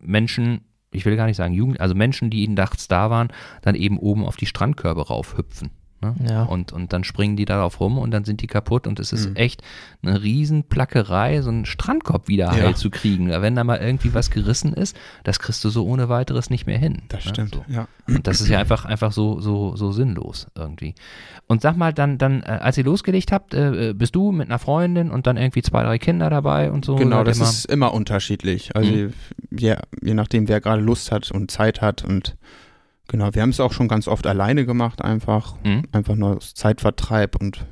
[0.00, 3.28] Menschen, ich will gar nicht sagen Jugend, also Menschen, die nachts da waren,
[3.62, 5.70] dann eben oben auf die Strandkörbe raufhüpfen.
[6.02, 6.14] Ne?
[6.28, 6.42] Ja.
[6.44, 9.28] Und, und dann springen die darauf rum und dann sind die kaputt und es ist
[9.30, 9.36] Mhm.
[9.36, 9.62] echt
[10.02, 12.74] eine Riesenplackerei, so einen Strandkorb wieder heil Ja.
[12.74, 13.28] zu kriegen.
[13.28, 16.78] Wenn da mal irgendwie was gerissen ist, das kriegst du so ohne weiteres nicht mehr
[16.78, 17.02] hin.
[17.08, 17.30] Das ne?
[17.30, 17.54] stimmt.
[17.54, 17.64] So.
[17.68, 17.86] Ja.
[18.08, 20.94] Und das ist ja einfach, einfach so, so, so sinnlos irgendwie.
[21.46, 24.58] Und sag mal, dann, dann, äh, als ihr losgelegt habt, äh, bist du mit einer
[24.58, 26.96] Freundin und dann irgendwie zwei, drei Kinder dabei und so?
[26.96, 28.74] Genau, das mal- ist immer unterschiedlich.
[28.74, 29.12] Also Mhm.
[29.50, 32.36] je, je nachdem, wer gerade Lust hat und Zeit hat und
[33.10, 35.82] genau, wir haben es auch schon ganz oft alleine gemacht, einfach, Mhm.
[35.92, 37.66] einfach nur aus Zeitvertreib und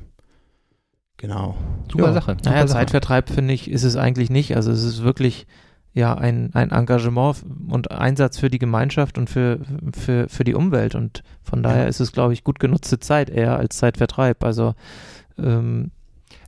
[1.17, 1.55] genau.
[1.91, 2.13] Super Ja.
[2.13, 2.31] Sache.
[2.37, 2.77] Super Naja, Sache.
[2.79, 4.55] Zeitvertreib finde ich, ist es eigentlich nicht.
[4.55, 5.47] Also es ist wirklich
[5.93, 9.59] ja ein, ein Engagement und Einsatz für die Gemeinschaft und für,
[9.93, 10.93] für, für die Umwelt.
[10.95, 11.87] Und von daher Ja.
[11.89, 14.43] ist es, glaube ich, gut genutzte Zeit eher als Zeitvertreib.
[14.43, 14.75] Also
[15.37, 15.91] ähm,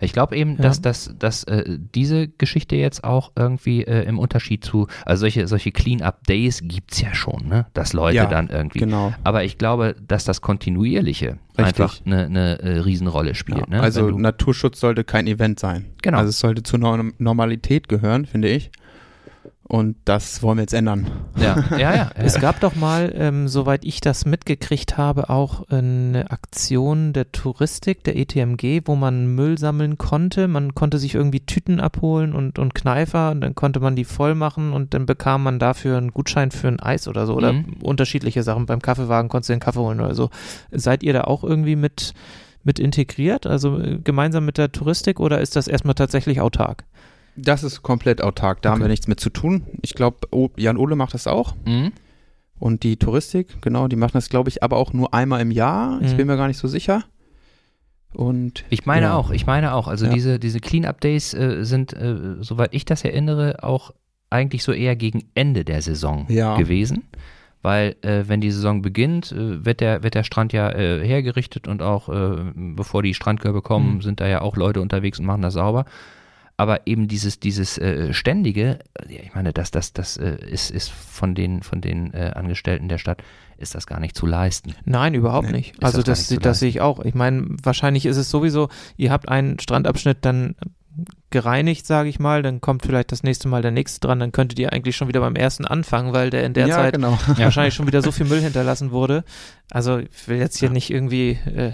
[0.01, 0.63] Ich glaube eben, Ja.
[0.63, 5.47] dass, dass, dass äh, diese Geschichte jetzt auch irgendwie äh, im Unterschied zu, also solche,
[5.47, 7.67] solche Clean-Up-Days gibt es ja schon, ne?
[7.73, 8.79] Dass Leute Ja, dann irgendwie.
[8.79, 9.13] Genau.
[9.23, 11.65] Aber ich glaube, dass das Kontinuierliche Richtig.
[11.65, 13.59] einfach eine, eine äh, Riesenrolle spielt.
[13.59, 13.81] Ja, ne?
[13.81, 15.85] also Naturschutz sollte kein Event sein.
[16.01, 16.17] Genau.
[16.17, 18.71] Also es sollte zur Norm Normalität gehören, finde ich.
[19.71, 21.09] Und das wollen wir jetzt ändern.
[21.37, 21.95] ja, ja, ja.
[21.95, 22.11] ja.
[22.15, 28.03] Es gab doch mal, ähm, soweit ich das mitgekriegt habe, auch eine Aktion der Touristik,
[28.03, 30.49] der ETMG, wo man Müll sammeln konnte.
[30.49, 34.35] Man konnte sich irgendwie Tüten abholen und, und Kneifer und dann konnte man die voll
[34.35, 37.77] machen und dann bekam man dafür einen Gutschein für ein Eis oder so oder Mhm.
[37.81, 38.65] unterschiedliche Sachen.
[38.65, 40.31] Beim Kaffeewagen konntest du den Kaffee holen oder so.
[40.71, 42.13] Seid ihr da auch irgendwie mit,
[42.65, 46.83] mit integriert, also äh, gemeinsam mit der Touristik oder ist das erstmal tatsächlich autark?
[47.35, 48.85] Das ist komplett autark, da haben Okay.
[48.85, 49.63] wir nichts mit zu tun.
[49.81, 51.55] Ich glaube, Jan Ole macht das auch.
[51.65, 51.91] Mhm.
[52.59, 55.99] Und die Touristik, genau, die machen das, glaube ich, aber auch nur einmal im Jahr.
[56.01, 56.17] Ich Mhm.
[56.17, 57.03] bin mir gar nicht so sicher.
[58.13, 59.15] Und Ich meine Ja.
[59.15, 59.87] auch, ich meine auch.
[59.87, 60.13] Also Ja.
[60.13, 63.91] diese, diese Clean-Up-Days äh, sind, äh, soweit ich das erinnere, auch
[64.29, 66.57] eigentlich so eher gegen Ende der Saison Ja.
[66.57, 67.03] gewesen.
[67.63, 71.67] Weil äh, wenn die Saison beginnt, äh, wird, der, wird der Strand ja äh, hergerichtet
[71.67, 74.01] und auch äh, bevor die Strandkörbe kommen, Mhm.
[74.01, 75.85] sind da ja auch Leute unterwegs und machen das sauber.
[76.61, 81.33] Aber eben dieses, dieses äh, ständige, ich meine, das, das, das äh, ist, ist von
[81.33, 83.23] den, von den äh, Angestellten der Stadt,
[83.57, 84.75] ist das gar nicht zu leisten.
[84.85, 85.71] Nein, überhaupt Nee, nicht.
[85.73, 86.99] ist Also das das, das sehe ich auch.
[87.03, 90.53] Ich meine, wahrscheinlich ist es sowieso, ihr habt einen Strandabschnitt dann
[91.31, 94.59] gereinigt, sage ich mal, dann kommt vielleicht das nächste Mal der nächste dran, dann könntet
[94.59, 97.17] ihr eigentlich schon wieder beim ersten anfangen, weil der in der ja, Zeit genau.
[97.37, 99.23] wahrscheinlich schon wieder so viel Müll hinterlassen wurde.
[99.71, 100.73] Also ich will jetzt hier Ja.
[100.73, 101.71] nicht irgendwie äh,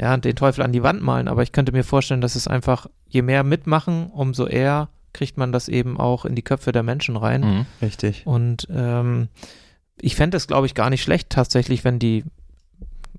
[0.00, 2.88] ja, den Teufel an die Wand malen, aber ich könnte mir vorstellen, dass es einfach,
[3.10, 7.16] je mehr mitmachen, umso eher kriegt man das eben auch in die Köpfe der Menschen
[7.16, 7.40] rein.
[7.42, 7.66] Mhm.
[7.82, 8.22] Richtig.
[8.26, 9.28] Und ähm,
[10.00, 12.24] ich fände es, glaube ich, gar nicht schlecht tatsächlich, wenn die,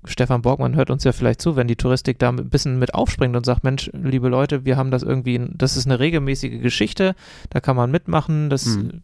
[0.04, 3.36] Stefan Borgmann hört uns ja vielleicht zu, wenn die Touristik da ein bisschen mit aufspringt
[3.36, 7.14] und sagt, Mensch, liebe Leute, wir haben das irgendwie, das ist eine regelmäßige Geschichte,
[7.50, 9.02] da kann man mitmachen, das, Mhm.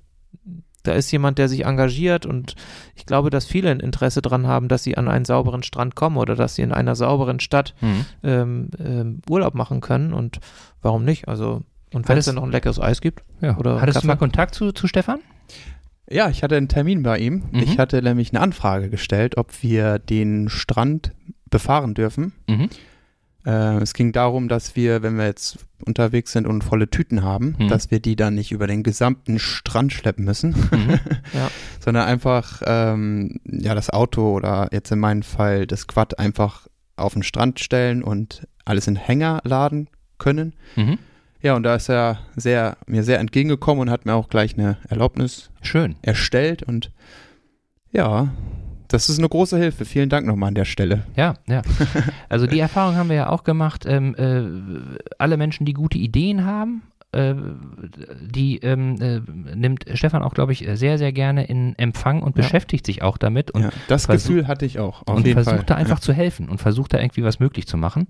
[0.84, 2.54] Da ist jemand, der sich engagiert und
[2.94, 6.16] ich glaube, dass viele ein Interesse daran haben, dass sie an einen sauberen Strand kommen
[6.16, 8.04] oder dass sie in einer sauberen Stadt Mhm.
[8.22, 10.38] ähm, ähm, Urlaub machen können und
[10.82, 11.28] warum nicht?
[11.28, 11.62] Also,
[11.92, 13.56] und wenn es dann noch ein leckeres Eis gibt, Ja.
[13.58, 14.06] Oder Hattest Kaffee?
[14.06, 15.18] du mal Kontakt zu, zu Stefan?
[16.10, 17.44] Ja, ich hatte einen Termin bei ihm.
[17.50, 17.58] Mhm.
[17.60, 21.12] Ich hatte nämlich eine Anfrage gestellt, ob wir den Strand
[21.50, 22.32] befahren dürfen.
[22.48, 22.68] Mhm.
[23.48, 27.56] Äh, es ging darum, dass wir, wenn wir jetzt unterwegs sind und volle Tüten haben,
[27.58, 27.68] Mhm.
[27.68, 31.00] dass wir die dann nicht über den gesamten Strand schleppen müssen, Mhm.
[31.32, 31.50] Ja.
[31.80, 37.14] sondern einfach ähm, ja das Auto oder jetzt in meinem Fall das Quad einfach auf
[37.14, 40.52] den Strand stellen und alles in Hänger laden können.
[40.76, 40.98] Mhm.
[41.40, 44.76] Ja, und da ist er sehr, mir sehr entgegengekommen und hat mir auch gleich eine
[44.88, 45.94] Erlaubnis Schön.
[46.02, 46.90] erstellt und
[47.92, 48.28] ja,
[48.88, 49.84] das ist eine große Hilfe.
[49.84, 51.04] Vielen Dank nochmal an der Stelle.
[51.16, 51.62] Ja, ja.
[52.28, 53.84] Also die Erfahrung haben wir ja auch gemacht.
[53.86, 57.34] Ähm, äh, alle Menschen, die gute Ideen haben, äh,
[58.20, 59.20] die ähm, äh,
[59.54, 62.42] nimmt Stefan auch, glaube ich, sehr, sehr gerne in Empfang und Ja.
[62.42, 65.02] beschäftigt sich auch damit und, ja, das Gefühl hatte ich auch.
[65.02, 65.64] Und versucht Fall.
[65.66, 68.08] da einfach zu helfen und versucht da irgendwie was möglich zu machen.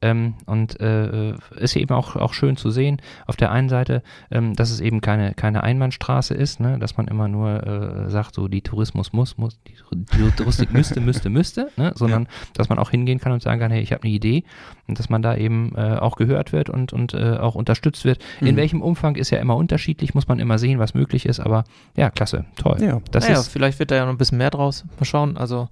[0.00, 4.54] Ähm, und äh, ist eben auch, auch schön zu sehen, auf der einen Seite, ähm,
[4.54, 6.78] dass es eben keine, keine Einbahnstraße ist, ne?
[6.78, 9.74] dass man immer nur äh, sagt, so die Tourismus muss, muss, die,
[10.16, 11.92] die Touristik müsste, müsste, müsste, ne?
[11.96, 14.44] sondern dass man auch hingehen kann und sagen kann, hey, ich habe eine Idee
[14.86, 18.22] und dass man da eben äh, auch gehört wird und, und äh, auch unterstützt wird.
[18.40, 18.56] In Mhm.
[18.56, 21.64] welchem Umfang ist ja immer unterschiedlich, muss man immer sehen, was möglich ist, aber
[21.96, 22.76] ja, klasse, toll.
[22.80, 23.00] Ja.
[23.10, 24.84] Das naja, ist, vielleicht wird da ja noch ein bisschen mehr draus.
[24.98, 25.36] Mal schauen.
[25.36, 25.68] Also,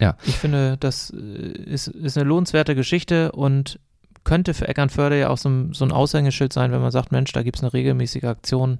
[0.00, 0.16] Ja.
[0.24, 3.78] ich finde, das äh, ist, ist eine lohnenswerte Geschichte und
[4.24, 7.32] könnte für Eckernförde ja auch so ein, so ein Aushängeschild sein, wenn man sagt, Mensch,
[7.32, 8.78] da gibt es eine regelmäßige Aktion,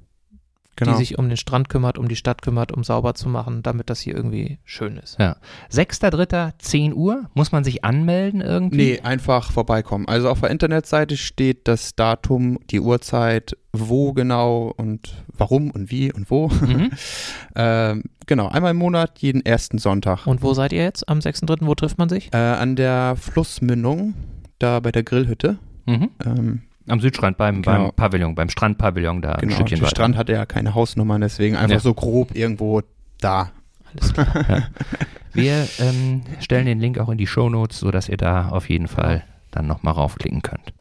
[0.81, 0.93] genau.
[0.93, 3.90] die sich um den Strand kümmert, um die Stadt kümmert, um sauber zu machen, damit
[3.90, 5.19] das hier irgendwie schön ist.
[5.21, 8.77] 6.3., 10 Uhr, muss man sich anmelden irgendwie?
[8.77, 10.09] Nee, einfach vorbeikommen.
[10.09, 16.12] Also auf der Internetseite steht das Datum, die Uhrzeit, wo genau und warum und wie
[16.12, 16.49] und wo.
[16.49, 16.90] Mhm.
[17.55, 20.27] ähm, genau, einmal im Monat, jeden ersten Sonntag.
[20.27, 21.59] Und wo seid ihr jetzt am 6.3.?
[21.66, 22.31] Wo trifft man sich?
[22.33, 24.14] Äh, an der Flussmündung,
[24.59, 25.59] da bei der Grillhütte.
[25.87, 26.11] Mhm.
[26.25, 27.85] Ähm, Am Südstrand beim, Genau.
[27.87, 29.96] beim Pavillon, beim Strandpavillon da ein genau, Stückchen der weiter.
[29.96, 31.81] Strand hatte ja keine Hausnummern, deswegen einfach Ja.
[31.81, 32.83] so grob irgendwo
[33.20, 33.50] da.
[33.92, 34.26] Alles klar.
[35.33, 39.24] Wir ähm, stellen den Link auch in die Shownotes, sodass ihr da auf jeden Fall
[39.53, 40.72] dann nochmal raufklicken könnt.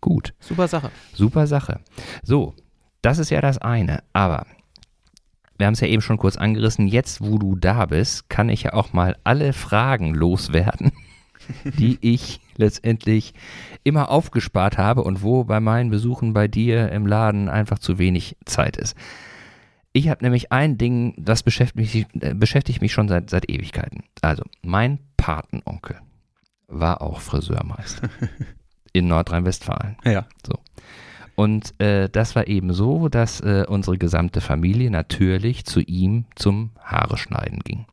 [0.00, 0.90] Gut, Super Sache.
[1.12, 1.80] super Sache.
[2.22, 2.54] So,
[3.02, 4.46] das ist ja das eine, aber
[5.56, 8.62] wir haben es ja eben schon kurz angerissen, jetzt wo du da bist, kann ich
[8.62, 10.92] ja auch mal alle Fragen loswerden,
[11.64, 13.34] die ich letztendlich
[13.84, 18.36] immer aufgespart habe und wo bei meinen Besuchen bei dir im Laden einfach zu wenig
[18.44, 18.96] Zeit ist.
[19.92, 24.04] Ich habe nämlich ein Ding, das beschäftigt mich, äh, beschäftigt mich schon seit, seit Ewigkeiten.
[24.20, 25.96] Also, mein Patenonkel
[26.68, 28.10] war auch Friseurmeister
[28.92, 29.96] in Nordrhein-Westfalen.
[30.04, 30.26] Ja.
[31.34, 36.70] Und äh, das war eben so, dass äh, unsere gesamte Familie natürlich zu ihm zum
[36.80, 37.86] Haare schneiden ging.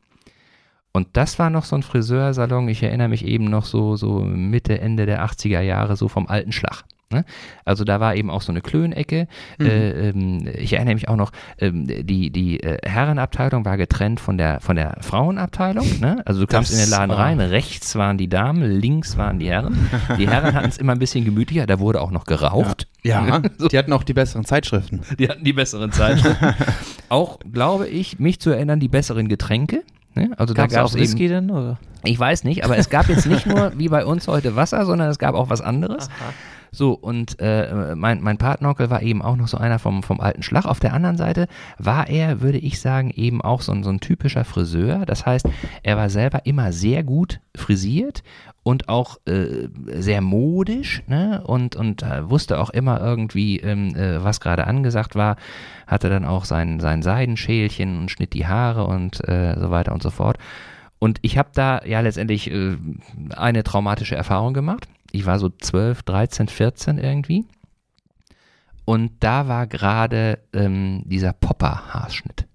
[0.96, 4.80] Und das war noch so ein Friseursalon, ich erinnere mich eben noch so, so Mitte,
[4.80, 6.84] Ende der 80er Jahre, so vom alten Schlag.
[7.12, 7.26] Ne?
[7.66, 9.28] Also da war eben auch so eine Klönecke.
[9.58, 9.66] Mhm.
[9.66, 14.38] Äh, ähm, ich erinnere mich auch noch, ähm, die, die äh, Herrenabteilung war getrennt von
[14.38, 16.00] der, von der Frauenabteilung.
[16.00, 16.22] Ne?
[16.24, 19.50] Also du kamst Das in den Laden rein, rechts waren die Damen, links waren die
[19.50, 19.90] Herren.
[20.18, 22.88] Die Herren hatten es immer ein bisschen gemütlicher, da wurde auch noch geraucht.
[23.02, 23.68] Ja, So.
[23.68, 25.02] die hatten auch die besseren Zeitschriften.
[25.18, 26.54] Die hatten die besseren Zeitschriften.
[27.10, 29.82] auch, glaube ich, mich zu erinnern, die besseren Getränke.
[30.16, 30.30] Ne?
[30.36, 31.50] Also Gab es da gab's eben, Whisky denn?
[31.50, 31.78] Oder?
[32.04, 35.08] ich weiß nicht, aber es gab jetzt nicht nur wie bei uns heute Wasser, sondern
[35.08, 36.08] es gab auch was anderes.
[36.72, 40.42] So, und äh, mein, mein Patenonkel war eben auch noch so einer vom, vom alten
[40.42, 40.66] Schlag.
[40.66, 41.46] Auf der anderen Seite
[41.78, 45.06] war er, würde ich sagen, eben auch so ein, so ein typischer Friseur.
[45.06, 45.48] Das heißt,
[45.82, 48.22] er war selber immer sehr gut frisiert
[48.66, 51.40] und auch äh, sehr modisch ne?
[51.44, 55.36] und, und äh, wusste auch immer irgendwie, ähm, äh, was gerade angesagt war.
[55.86, 60.02] Hatte dann auch sein, sein Seidenschälchen und schnitt die Haare und äh, so weiter und
[60.02, 60.38] so fort.
[60.98, 62.76] Und ich habe da ja letztendlich äh,
[63.36, 64.88] eine traumatische Erfahrung gemacht.
[65.12, 67.44] Ich war so 12, 13, 14 irgendwie.
[68.84, 72.48] Und da war gerade ähm, dieser Popper-Haarschnitt.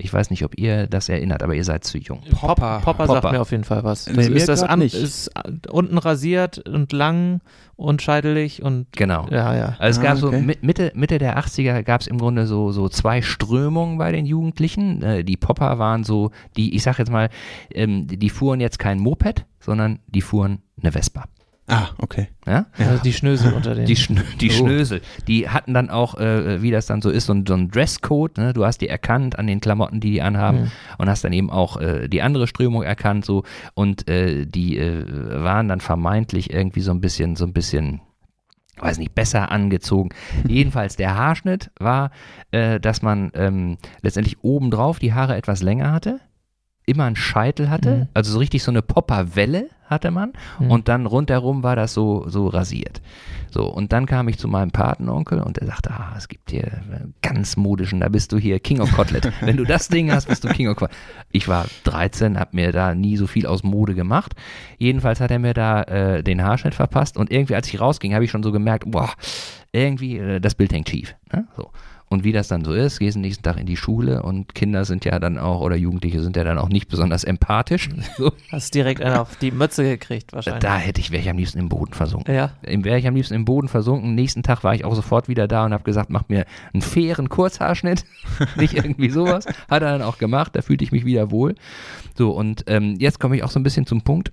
[0.00, 2.20] Ich weiß nicht, ob ihr das erinnert, aber ihr seid zu jung.
[2.30, 2.80] Popper.
[2.82, 3.20] Popper, Popper.
[3.22, 4.08] sagt mir auf jeden Fall was.
[4.08, 4.94] Nee, ist das an, nicht.
[4.94, 5.30] ist
[5.70, 7.40] unten rasiert und lang
[7.76, 9.26] und scheidelig und Genau.
[9.30, 9.76] ja, ja.
[9.78, 10.36] Also es Ah, gab okay.
[10.38, 14.12] so Mi- Mitte, Mitte der 80er gab es im Grunde so, so zwei Strömungen bei
[14.12, 15.02] den Jugendlichen.
[15.02, 17.28] Äh, die Popper waren so, die, ich sag jetzt mal,
[17.72, 21.24] ähm, die, die fuhren jetzt kein Moped, sondern die fuhren eine Vespa.
[21.70, 22.28] Ah, okay.
[22.46, 22.66] Ja?
[22.78, 23.86] Also die Schnösel unter den.
[23.86, 24.52] Die, Schn die Oh.
[24.52, 27.70] Schnösel, die hatten dann auch, äh, wie das dann so ist, so ein, so ein
[27.70, 28.36] Dresscode.
[28.38, 28.52] Ne?
[28.52, 30.70] Du hast die erkannt an den Klamotten, die die anhaben Mhm.
[30.98, 33.24] und hast dann eben auch äh, die andere Strömung erkannt.
[33.24, 35.04] so Und äh, die äh,
[35.42, 38.00] waren dann vermeintlich irgendwie so ein bisschen, so ein bisschen,
[38.78, 40.08] weiß nicht, besser angezogen.
[40.48, 42.10] Jedenfalls der Haarschnitt war,
[42.50, 46.18] äh, dass man ähm, letztendlich obendrauf die Haare etwas länger hatte.
[46.86, 48.08] Immer einen Scheitel hatte, Mhm.
[48.14, 50.70] also so richtig so eine Popperwelle hatte man Mhm.
[50.70, 53.00] und dann rundherum war das so, so rasiert.
[53.50, 56.64] So, und dann kam ich zu meinem Patenonkel und der sagte, ah, es gibt hier
[56.64, 59.32] einen ganz modischen, da bist du hier King of Kotlet.
[59.40, 60.96] Wenn du das Ding hast, bist du King of Kotlet.
[61.32, 64.34] Ich war 13, hab mir da nie so viel aus Mode gemacht.
[64.78, 68.24] Jedenfalls hat er mir da äh, den Haarschnitt verpasst und irgendwie, als ich rausging, habe
[68.24, 69.10] ich schon so gemerkt, boah,
[69.72, 71.16] irgendwie, äh, das Bild hängt schief.
[71.32, 71.46] Ne?
[71.56, 71.70] So.
[72.12, 74.84] Und wie das dann so ist, gehst du nächsten Tag in die Schule und Kinder
[74.84, 77.88] sind ja dann auch, oder Jugendliche sind ja dann auch nicht besonders empathisch.
[78.16, 78.32] So.
[78.50, 80.62] Hast direkt einen auf die Mütze gekriegt, wahrscheinlich.
[80.62, 82.34] Da hätte ich, wäre ich am liebsten im Boden versunken.
[82.34, 82.52] Ja.
[82.62, 84.14] Wäre ich am liebsten im Boden versunken.
[84.16, 86.44] Nächsten Tag war ich auch sofort wieder da und habe gesagt, mach mir
[86.74, 88.04] einen fairen Kurzhaarschnitt.
[88.56, 89.46] Nicht irgendwie sowas.
[89.46, 91.54] Hat er dann auch gemacht, da fühlte ich mich wieder wohl.
[92.18, 94.32] So, und ähm, jetzt komme ich auch so ein bisschen zum Punkt.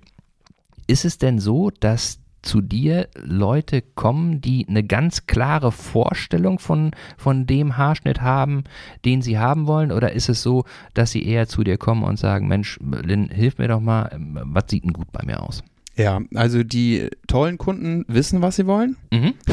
[0.88, 6.92] Ist es denn so, dass zu dir Leute kommen, die eine ganz klare Vorstellung von,
[7.16, 8.64] von dem Haarschnitt haben,
[9.04, 9.92] den sie haben wollen?
[9.92, 13.58] Oder ist es so, dass sie eher zu dir kommen und sagen, Mensch, Lynn, hilf
[13.58, 15.62] mir doch mal, ähm, was sieht denn gut bei mir aus?
[15.96, 18.96] Ja, also die tollen Kunden wissen, was sie wollen.
[19.12, 19.34] Mhm.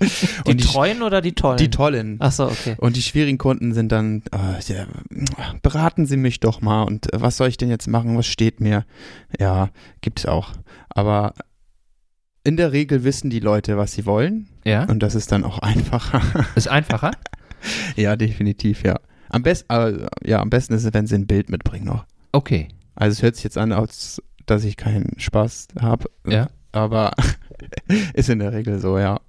[0.00, 1.58] Die Und die, treuen oder die tollen?
[1.58, 2.20] die tollen.
[2.20, 2.76] Achso, okay.
[2.78, 4.86] Und die schwierigen Kunden sind dann, äh, ja,
[5.62, 8.60] beraten Sie mich doch mal und äh, was soll ich denn jetzt machen, was steht
[8.60, 8.84] mir?
[9.40, 10.52] Ja, gibt es auch.
[10.90, 11.34] Aber
[12.44, 15.58] in der Regel wissen die Leute, was sie wollen Ja, und das ist dann auch
[15.58, 16.22] einfacher.
[16.54, 17.10] ist einfacher.
[17.96, 18.98] ja, definitiv, ja.
[19.30, 22.06] Am besten, äh, ja, am besten ist es, wenn sie ein Bild mitbringen noch.
[22.32, 22.68] Okay.
[22.94, 26.48] Also es hört sich jetzt an, als dass ich keinen Spaß habe, Ja.
[26.72, 27.12] aber
[28.14, 29.20] ist in der Regel so, ja.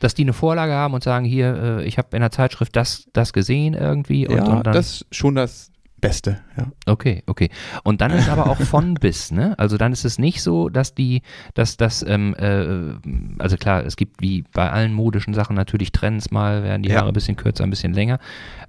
[0.00, 3.06] Dass die eine Vorlage haben und sagen, hier, äh, ich habe in der Zeitschrift das,
[3.12, 4.26] das gesehen irgendwie.
[4.26, 5.70] Und, ja, und dann, das schon das
[6.08, 6.66] Beste, ja.
[6.86, 7.48] okay, okay.
[7.82, 9.58] Und dann ist aber auch von bis, ne?
[9.58, 11.22] Also dann ist es nicht so, dass die,
[11.54, 12.94] dass das, ähm, äh,
[13.42, 16.98] also klar, es gibt wie bei allen modischen Sachen natürlich Trends, mal werden die Ja.
[17.00, 18.18] Haare ein bisschen kürzer, ein bisschen länger.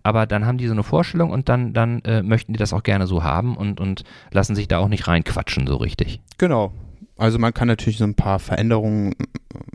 [0.03, 2.83] Aber dann haben die so eine Vorstellung und dann, dann äh, möchten die das auch
[2.83, 6.21] gerne so haben und, und lassen sich da auch nicht reinquatschen, so richtig.
[6.37, 6.71] Genau.
[7.17, 9.15] Also man kann natürlich so ein paar Veränderungen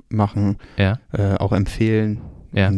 [0.08, 2.20] machen, Ja, äh, auch empfehlen.
[2.52, 2.70] ja.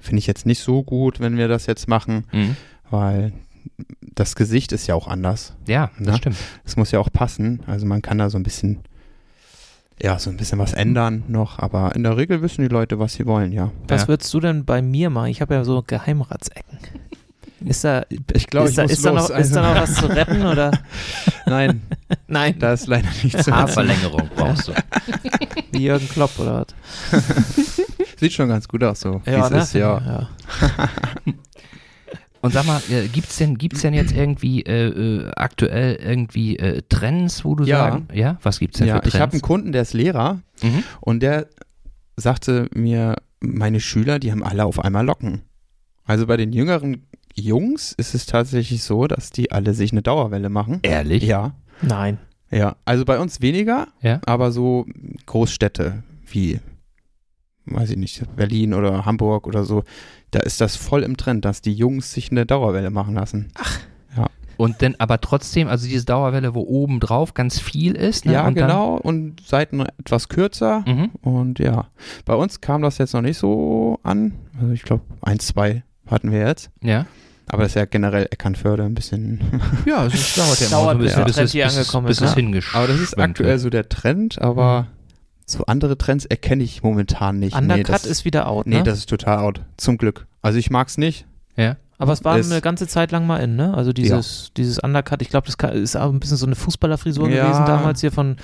[0.00, 2.56] Finde ich jetzt nicht so gut, wenn wir das jetzt machen, Mhm.
[2.90, 3.32] weil
[4.00, 5.54] das Gesicht ist ja auch anders.
[5.66, 6.16] Ja, das Na?
[6.16, 6.36] stimmt.
[6.64, 7.62] Es muss ja auch passen.
[7.66, 8.80] Also man kann da so ein bisschen,
[10.00, 13.14] ja, so ein bisschen was ändern noch, aber in der Regel wissen die Leute, was
[13.14, 13.70] sie wollen, ja.
[13.88, 14.08] Was Ja.
[14.08, 15.28] würdest du denn bei mir machen?
[15.28, 16.78] Ich habe ja so Geheimratsecken.
[17.64, 19.94] Ist da, Ich glaube, ist, ich da, muss ist, da noch, ist da noch was
[19.94, 20.70] zu retten oder?
[21.46, 21.80] Nein,
[22.26, 24.72] Nein, da ist leider nichts zu Haarverlängerung brauchst du.
[25.72, 26.66] wie Jürgen Klopp oder
[27.10, 27.80] was?
[28.20, 29.58] Sieht schon ganz gut aus, so wie es ne?
[29.60, 29.98] ist, ja.
[29.98, 30.28] ja.
[32.44, 36.82] Und sag mal, äh, gibt's denn, gibt's denn jetzt irgendwie äh, äh, aktuell irgendwie äh,
[36.90, 37.78] Trends, wo du Ja.
[37.78, 39.14] sagen, ja, was gibt's denn Ja, für Trends?
[39.14, 40.82] ich habe einen Kunden, der ist Lehrer mhm.
[41.00, 41.46] und der
[42.16, 45.40] sagte mir, meine Schüler, die haben alle auf einmal Locken.
[46.04, 50.50] Also bei den jüngeren Jungs ist es tatsächlich so, dass die alle sich eine Dauerwelle
[50.50, 50.80] machen.
[50.82, 51.22] Ehrlich?
[51.24, 52.18] Ja, Nein.
[52.50, 52.76] ja.
[52.84, 54.20] Also bei uns weniger, Ja.
[54.26, 54.84] aber so
[55.24, 56.60] Großstädte wie,
[57.66, 59.84] weiß ich nicht, Berlin oder Hamburg oder so,
[60.30, 63.50] da ist das voll im Trend, dass die Jungs sich eine Dauerwelle machen lassen.
[64.56, 68.24] Und dann aber trotzdem, also diese Dauerwelle, wo oben drauf ganz viel ist.
[68.24, 68.34] Ne?
[68.34, 68.94] ja, und genau.
[68.94, 70.84] und Seiten etwas kürzer.
[70.86, 71.10] Mhm.
[71.22, 71.88] Und ja,
[72.24, 74.32] bei uns kam das jetzt noch nicht so an.
[74.60, 76.70] Also ich glaube, ein, zwei hatten wir jetzt.
[76.84, 77.06] Ja.
[77.48, 79.40] Aber das ist ja generell Eckernförde ein bisschen.
[79.86, 81.52] Ja, es ist- dauert ja immer Dauert, so ein bisschen, bis der bis, Trend es,
[81.52, 82.42] hier bis, es- angekommen bis ist, es ne?
[82.42, 84.86] hingeschwemmt Aber das ist aktuell so der Trend, aber
[85.46, 87.54] so andere Trends erkenne ich momentan nicht.
[87.54, 88.82] Undercut nee, das, ist wieder out, Nee, ne?
[88.82, 89.60] das ist total out.
[89.76, 90.26] Zum Glück.
[90.42, 91.26] Also ich mag es nicht.
[91.56, 91.76] Ja.
[91.98, 93.72] Aber es war ist- eine ganze Zeit lang mal in, ne?
[93.74, 97.44] Also dieses, dieses Undercut, ich glaube, das ist auch ein bisschen so eine Fußballerfrisur Ja.
[97.44, 98.36] gewesen damals hier von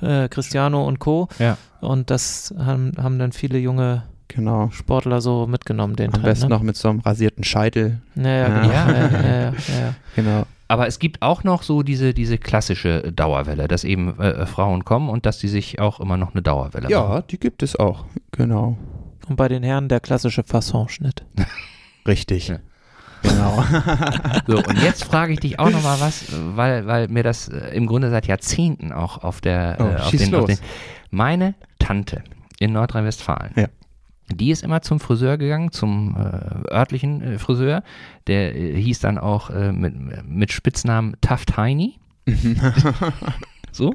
[0.00, 1.28] äh, Cristiano und Co.
[1.38, 1.56] Ja.
[1.80, 4.70] Und das haben, haben dann viele junge Genau.
[4.70, 6.54] Sportler so mitgenommen, den Am Trend, besten ne?
[6.54, 8.00] noch mit so einem rasierten Scheitel.
[8.16, 8.48] Ja, ja, Ja.
[8.48, 8.72] genau.
[8.72, 8.72] Ja.
[8.72, 9.94] Ja, ja, ja, ja, ja.
[10.16, 10.42] Genau.
[10.68, 15.08] Aber es gibt auch noch so diese, diese klassische Dauerwelle, dass eben äh, Frauen kommen
[15.08, 16.90] und dass die sich auch immer noch eine Dauerwelle machen.
[16.92, 18.04] Ja, die gibt es auch.
[18.32, 18.76] Genau.
[19.28, 21.24] Und bei den Herren der klassische Fassonschnitt.
[22.06, 22.48] Richtig.
[22.48, 22.58] Ja.
[23.22, 23.64] Genau.
[24.46, 27.74] So, und jetzt frage ich dich auch noch mal was, weil, weil mir das äh,
[27.74, 30.58] im Grunde seit Jahrzehnten auch auf der, Oh, äh, auf den, auf den
[31.10, 32.22] meine Tante
[32.60, 33.66] in Nordrhein-Westfalen, Ja.
[34.32, 37.82] Die ist immer zum Friseur gegangen, zum äh, örtlichen äh, Friseur,
[38.26, 39.94] der äh, hieß dann auch äh, mit,
[40.28, 41.98] mit Spitznamen Taft Heini,
[43.72, 43.94] so.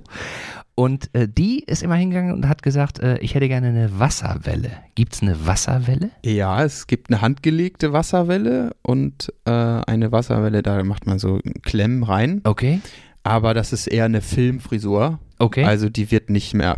[0.74, 4.72] Und äh, die ist immer hingegangen und hat gesagt, äh, ich hätte gerne eine Wasserwelle.
[4.96, 6.12] Gibt es eine Wasserwelle?
[6.24, 12.41] Ja, es gibt eine handgelegte Wasserwelle und eine Wasserwelle, da macht man so Klemmen rein.
[12.46, 12.80] Okay,
[13.24, 15.20] Aber das ist eher eine Filmfrisur.
[15.39, 16.78] okay, Also die wird nicht mehr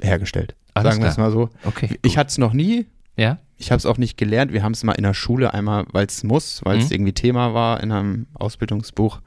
[0.00, 0.54] hergestellt.
[0.76, 1.50] Alles sagen wir es mal so.
[1.64, 1.98] okay.
[2.02, 2.86] Ich hatte es noch nie.
[3.16, 4.52] ja, Ich habe es auch nicht gelernt.
[4.52, 6.92] Wir haben es mal in der Schule einmal, weil es muss, weil es Mhm.
[6.96, 9.20] irgendwie Thema war in einem Ausbildungsbuch.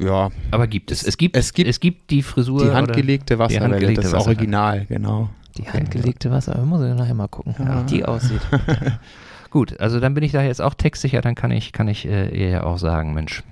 [0.00, 1.02] Ja, Aber gibt es.
[1.02, 2.64] Es gibt, Es gibt es gibt die Frisur.
[2.64, 4.24] die handgelegte Wasserwelle, das Wasserwelle.
[4.36, 5.30] Original, genau.
[5.56, 7.80] Die handgelegte Wasser, muss ich nachher mal gucken, Ja.
[7.82, 8.40] wie die aussieht.
[9.50, 12.28] Gut, also dann bin ich da jetzt auch textsicher, dann kann ich, kann ich äh,
[12.28, 13.42] ihr ja auch sagen, Mensch,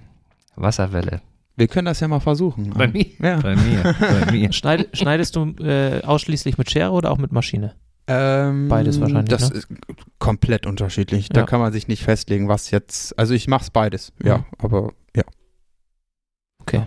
[0.55, 1.21] Wasserwelle.
[1.57, 2.71] Wir können das ja mal versuchen.
[2.71, 3.07] Bei mir?
[3.19, 3.37] Ja.
[3.41, 4.53] Bei mir, bei mir.
[4.53, 7.75] Schneid, schneidest du äh, ausschließlich mit Schere oder auch mit Maschine?
[8.09, 9.57] Ähm, Beides wahrscheinlich, Das ne?
[9.57, 9.69] ist
[10.19, 11.29] komplett unterschiedlich.
[11.31, 11.47] Da Ja.
[11.47, 13.19] kann man sich nicht festlegen, was jetzt.
[13.19, 14.39] Also ich mach's beides, ja.
[14.39, 14.45] Mhm.
[14.59, 15.25] Aber ja.
[16.61, 16.83] Okay.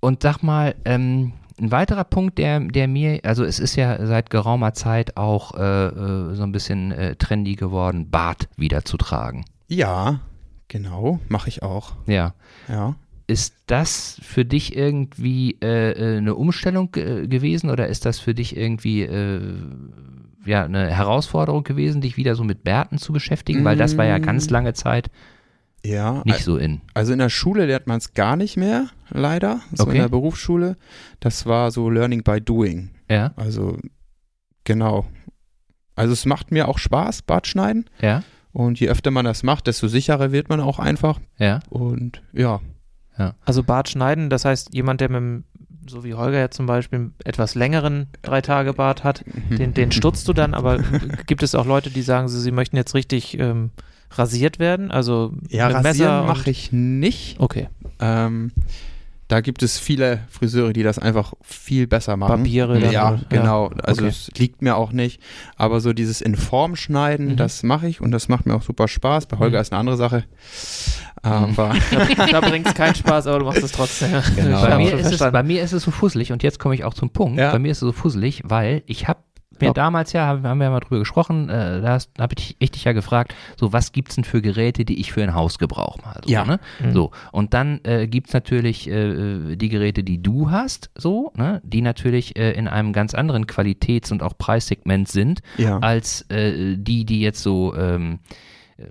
[0.00, 4.30] Und sag mal, ähm, ein weiterer Punkt, der, der mir, also es ist ja seit
[4.30, 9.44] geraumer Zeit auch äh, äh, so ein bisschen äh, trendy geworden, Bart wieder zu tragen.
[9.68, 10.20] Ja,
[10.68, 11.92] genau, mache ich auch.
[12.06, 12.34] Ja.
[12.68, 12.94] Ja.
[13.28, 18.34] Ist das für dich irgendwie äh, äh, eine Umstellung äh, gewesen oder ist das für
[18.34, 19.40] dich irgendwie äh,
[20.44, 23.64] ja, eine Herausforderung gewesen, dich wieder so mit Bärten zu beschäftigen?
[23.64, 24.52] Weil das war ja ganz Mm.
[24.52, 25.10] lange Zeit
[25.84, 26.82] Ja, nicht so in.
[26.94, 29.60] also in der Schule lernt man es gar nicht mehr, leider.
[29.72, 29.96] So Okay.
[29.96, 30.76] in der Berufsschule.
[31.18, 32.90] Das war so Learning by Doing.
[33.10, 33.76] Ja, Also
[34.64, 35.06] genau.
[35.96, 37.88] Also es macht mir auch Spaß, Bart schneiden.
[38.00, 38.22] ja,
[38.52, 41.18] Und je öfter man das macht, desto sicherer wird man auch einfach.
[41.38, 41.58] ja.
[41.70, 42.60] Und ja.
[43.44, 45.44] Also Bart schneiden, das heißt, jemand, der mit dem,
[45.88, 50.32] so wie Holger jetzt zum Beispiel, einen etwas längeren Drei-Tage-Bart hat, den, den stutzt du
[50.32, 50.78] dann, aber
[51.26, 53.70] gibt es auch Leute, die sagen, sie, sie möchten jetzt richtig ähm,
[54.10, 54.90] rasiert werden?
[54.90, 57.40] Also Ja, mit rasieren mache ich nicht.
[57.40, 57.68] Okay.
[58.00, 58.52] Ähm,
[59.28, 62.28] da gibt es viele Friseure, die das einfach viel besser machen.
[62.28, 63.20] Barbiere dann, Ja, oder?
[63.28, 63.70] genau.
[63.82, 64.08] Also okay.
[64.10, 65.20] es liegt mir auch nicht.
[65.56, 67.36] Aber so dieses in Form schneiden, Mhm.
[67.36, 69.26] das mache ich und das macht mir auch super Spaß.
[69.26, 69.62] Bei Holger Mhm.
[69.62, 70.24] ist eine andere Sache.
[71.22, 71.74] Aber
[72.16, 74.12] Da, da bringt es keinen Spaß, aber du machst es trotzdem.
[74.36, 74.62] Genau.
[74.62, 76.94] Ich Bei mir, es, bei mir ist es so fusselig und jetzt komme ich auch
[76.94, 77.38] zum Punkt.
[77.38, 77.50] Ja.
[77.52, 79.20] Bei mir ist es so fusselig, weil ich habe
[79.62, 79.72] Ja.
[79.72, 82.84] damals ja, haben, haben wir ja mal drüber gesprochen, äh, da habe ich, ich dich
[82.84, 86.30] ja gefragt, so was gibt's denn für Geräte, die ich für ein Hausgebrauch mal so,
[86.30, 86.44] Ja.
[86.44, 86.60] ne?
[86.80, 86.92] Mhm.
[86.92, 91.60] So, und dann äh, gibt's natürlich äh, die Geräte, die du hast, so, ne?
[91.64, 95.78] die natürlich äh, in einem ganz anderen Qualitäts- und auch Preissegment sind, ja.
[95.78, 98.20] als äh, die, die jetzt so ähm,
[98.78, 98.84] äh,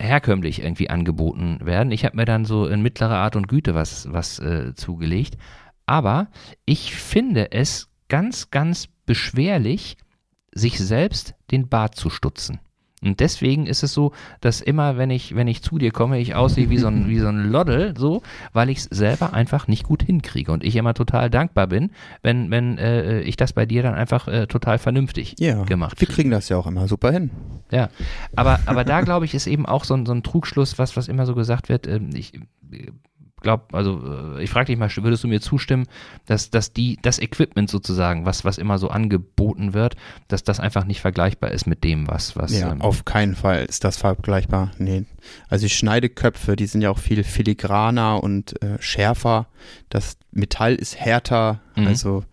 [0.00, 1.90] herkömmlich irgendwie angeboten werden.
[1.90, 5.36] Ich habe mir dann so in mittlerer Art und Güte was, was äh, zugelegt.
[5.86, 6.28] Aber
[6.64, 9.96] ich finde es ganz, ganz beschwerlich,
[10.52, 12.60] sich selbst den Bart zu stutzen.
[13.02, 16.34] Und deswegen ist es so, dass immer, wenn ich, wenn ich zu dir komme, ich
[16.34, 19.84] aussehe wie so ein, wie so ein Loddel, so, weil ich es selber einfach nicht
[19.84, 20.50] gut hinkriege.
[20.50, 21.90] Und ich immer total dankbar bin,
[22.22, 25.62] wenn, wenn äh, ich das bei dir dann einfach äh, total vernünftig ja.
[25.64, 27.30] gemacht Wir kriegen das ja auch immer super hin.
[27.70, 27.90] ja,
[28.34, 31.08] aber, aber da glaube ich, ist eben auch so ein, so ein Trugschluss, was, was
[31.08, 31.86] immer so gesagt wird.
[31.86, 32.32] ähm, Ich
[33.46, 35.86] glaube, also äh, ich frage dich mal, würdest du mir zustimmen,
[36.26, 39.96] dass, dass die, das Equipment sozusagen, was, was immer so angeboten wird,
[40.28, 42.52] dass das einfach nicht vergleichbar ist mit dem, was, was.
[42.58, 44.72] Ja, ähm, auf keinen Fall ist das vergleichbar.
[44.78, 45.04] Nee.
[45.48, 49.46] Also ich schneide Köpfe, die sind ja auch viel filigraner und äh, schärfer.
[49.88, 51.86] Das Metall ist härter, Mhm.
[51.86, 52.24] also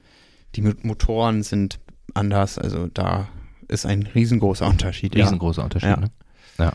[0.55, 1.79] die Mo- Motoren sind
[2.13, 2.57] anders.
[2.57, 3.27] Also da
[3.67, 5.15] ist ein riesengroßer Unterschied.
[5.15, 5.97] Riesengroßer Unterschied, Ja.
[5.97, 6.11] ne?
[6.59, 6.73] Ja.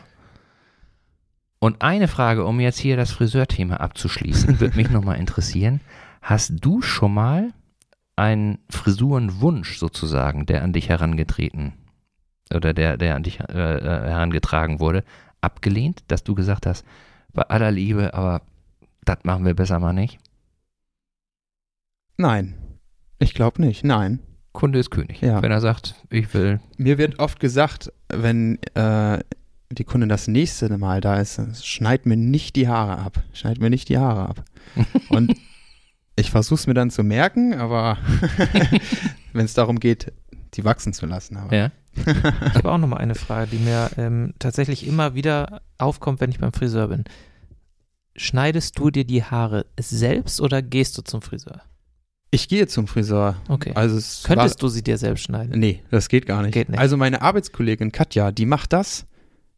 [1.59, 5.81] Und eine Frage, um jetzt hier das Friseurthema abzuschließen, würde mich nochmal interessieren.
[6.21, 7.53] Hast du schon mal
[8.15, 11.73] einen Frisurenwunsch sozusagen, der an dich herangetreten
[12.53, 15.03] oder der, der an dich äh, äh, herangetragen wurde,
[15.41, 16.85] abgelehnt, dass du gesagt hast,
[17.33, 18.41] bei aller Liebe, aber
[19.05, 20.19] das machen wir besser mal nicht?
[22.17, 22.55] Nein,
[23.19, 23.83] ich glaube nicht.
[23.83, 24.19] Nein.
[24.51, 25.21] Kunde ist König.
[25.21, 25.41] Ja.
[25.41, 29.19] Wenn er sagt, ich will, Mir wird oft gesagt, wenn äh,
[29.71, 33.23] die Kundin das nächste Mal da ist, schneid mir nicht die Haare ab.
[33.33, 34.45] Schneid mir nicht die Haare ab.
[35.09, 35.35] Und
[36.15, 37.97] ich versuche es mir dann zu merken, aber
[39.33, 40.11] wenn es darum geht,
[40.55, 41.37] die wachsen zu lassen.
[41.37, 45.61] Aber ja, Ich habe auch noch mal eine Frage, die mir ähm, tatsächlich immer wieder
[45.77, 47.03] aufkommt, wenn ich beim Friseur bin.
[48.15, 51.61] Schneidest du dir die Haare selbst oder gehst du zum Friseur?
[52.31, 53.37] Ich gehe zum Friseur.
[53.47, 53.71] Okay.
[53.75, 55.51] Also es Könntest du sie dir selbst schneiden?
[55.51, 56.53] war, Nee, das geht gar nicht.
[56.53, 56.79] Geht nicht.
[56.79, 59.05] Also meine Arbeitskollegin Katja, die macht das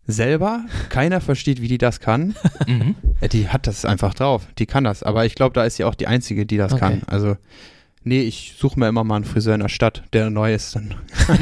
[0.07, 0.65] selber.
[0.89, 2.35] Keiner versteht, wie die das kann.
[2.67, 2.95] mhm.
[3.21, 4.45] Äh, Die hat das einfach drauf.
[4.57, 5.03] Die kann das.
[5.03, 6.79] Aber ich glaube, da ist sie auch die Einzige, die das Okay.
[6.81, 7.01] kann.
[7.07, 7.37] Also,
[8.03, 10.75] nee, ich suche mir immer mal einen Friseur in der Stadt, der neu ist.
[10.75, 10.95] Dann.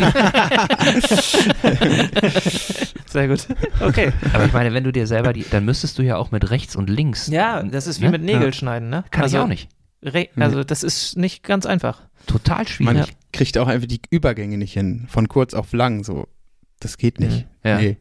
[3.07, 3.47] Sehr gut.
[3.79, 4.11] Okay.
[4.33, 6.75] aber ich meine, wenn du dir selber die, dann müsstest du ja auch mit rechts
[6.75, 7.27] und links.
[7.27, 8.11] Ja, das ist wie Ne?
[8.11, 9.03] mit Nägel schneiden, ne?
[9.11, 9.69] Kann also, ich auch nicht.
[10.03, 12.01] Re also das ist nicht ganz einfach.
[12.27, 13.13] Total Man schwierig.
[13.33, 15.05] kriegt auch einfach die Übergänge nicht hin.
[15.09, 16.03] Von kurz auf lang.
[16.03, 16.27] So.
[16.79, 17.45] Das geht nicht.
[17.63, 17.79] Ja.
[17.79, 17.97] Nee.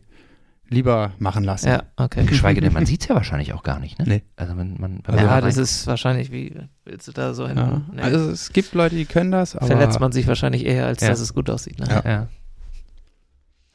[0.71, 1.69] Lieber machen lassen.
[1.69, 2.25] Ja, okay.
[2.27, 4.05] Geschweige denn, man sieht es ja wahrscheinlich auch gar nicht, ne?
[4.07, 4.23] Nee.
[4.37, 6.55] Also man, man wenn man ja, da das ist wahrscheinlich, wie
[6.85, 7.57] willst du da so hin?
[7.57, 7.81] Ja.
[7.91, 8.03] Nee.
[8.03, 11.09] Also es gibt Leute, die können das, aber Verletzt man sich wahrscheinlich eher, als Ja.
[11.09, 11.79] dass es gut aussieht.
[11.79, 11.87] Ne?
[11.89, 12.03] Ja.
[12.05, 12.29] Ja.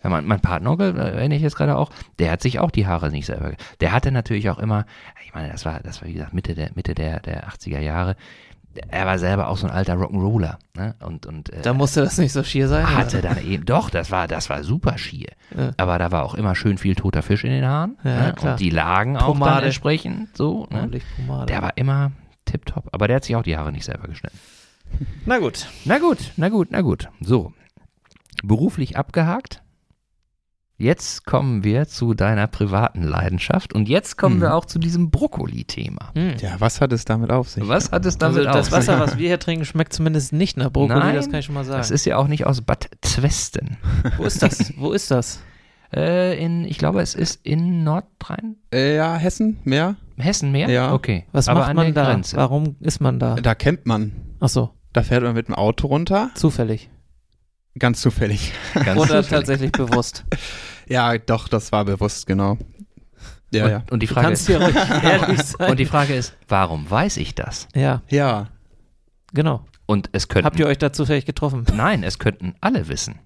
[0.04, 1.90] Ja, mein, mein Patenonkel, äh, erinnere ich jetzt gerade auch,
[2.20, 3.54] der hat sich auch die Haare nicht selber.
[3.80, 4.86] Der hatte natürlich auch immer,
[5.26, 8.16] ich meine, das war, das war wie gesagt Mitte der Mitte der der 80er Jahre.
[8.90, 10.96] Er war selber auch so ein alter Rock'n'Roller, ne?
[11.06, 12.88] Und und äh, Da musste das nicht so schier sein.
[12.96, 13.30] hatte oder?
[13.36, 15.30] dann eben, doch, das war, das war super schier.
[15.56, 15.72] Ja.
[15.78, 17.98] Aber da war auch immer schön viel toter Fisch in den Haaren.
[18.04, 18.34] Ja, ne?
[18.34, 18.52] klar.
[18.54, 19.66] Und die lagen auch dann Pomade.
[19.68, 20.68] entsprechend so.
[20.72, 20.90] Ne?
[21.18, 21.46] Pomade.
[21.48, 22.12] Der war immer
[22.46, 22.90] tipptopp.
[22.92, 24.38] Aber der hat sich auch die Haare nicht selber geschnitten.
[25.26, 25.68] Na gut.
[25.86, 27.10] Na gut, na gut, na gut.
[27.22, 27.54] So.
[28.44, 29.63] Beruflich abgehakt.
[30.84, 34.42] Jetzt kommen wir zu deiner privaten Leidenschaft und jetzt kommen Mhm.
[34.42, 36.12] wir auch zu diesem Brokkoli-Thema.
[36.14, 36.34] Hm.
[36.42, 37.66] Ja, was hat es damit auf sich?
[37.68, 39.02] Was hat es Also damit das auf Wasser, sich?
[39.08, 41.64] was wir hier trinken, schmeckt zumindest nicht nach Brokkoli, Nein, das kann ich schon mal
[41.64, 41.78] sagen.
[41.78, 43.78] Das ist ja auch nicht aus Bad Zwesten.
[44.18, 44.74] Wo ist das?
[44.78, 45.40] Wo ist das?
[45.96, 49.96] Äh, in, ich glaube, es ist in Nordrhein, Äh, ja, Hessen, mehr.
[50.18, 50.68] Hessen mehr?
[50.70, 50.92] Ja.
[50.94, 51.26] Okay.
[51.32, 52.12] Was Aber macht an man der da?
[52.12, 52.36] Grenze.
[52.36, 53.36] Warum ist man da?
[53.36, 54.12] Da campt man.
[54.40, 56.32] Ach so, Da fährt man mit dem Auto runter.
[56.36, 56.90] zufällig.
[57.80, 58.52] Ganz zufällig.
[58.74, 59.30] Ganz Oder zufällig.
[59.30, 60.26] tatsächlich bewusst.
[60.88, 62.58] Ja, doch, das war bewusst, genau.
[63.52, 63.84] Ja, und, ja.
[63.92, 64.62] Und die, Frage, sein.
[65.70, 67.68] und die Frage ist, warum weiß ich das?
[67.76, 68.50] ja, Ja,
[69.34, 69.66] genau.
[69.86, 71.66] Und es könnten, Habt ihr euch da zufällig getroffen?
[71.76, 73.20] nein, es könnten alle wissen.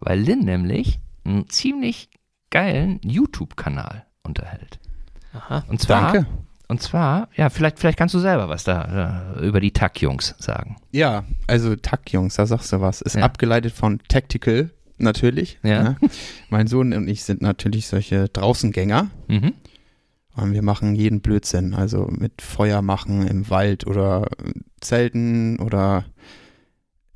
[0.00, 2.08] Weil Lynn nämlich einen ziemlich
[2.50, 4.78] geilen YouTube-Kanal unterhält.
[5.32, 5.64] Aha.
[5.68, 6.26] Und zwar, danke.
[6.68, 10.76] und zwar, ja, vielleicht, vielleicht kannst du selber was da äh, über die Tack-Jungs sagen.
[10.92, 13.00] Ja, also Tack, Jungs, da sagst du was.
[13.02, 13.24] Ist Ja.
[13.24, 15.58] abgeleitet von Tactical, natürlich.
[15.62, 15.82] Ja.
[15.82, 15.96] ne?
[16.50, 19.10] Mein Sohn und ich sind natürlich solche Draußengänger.
[19.28, 19.52] Mhm.
[20.36, 21.74] Und wir machen jeden Blödsinn.
[21.74, 24.26] Also mit Feuer machen im Wald oder
[24.80, 26.04] Zelten oder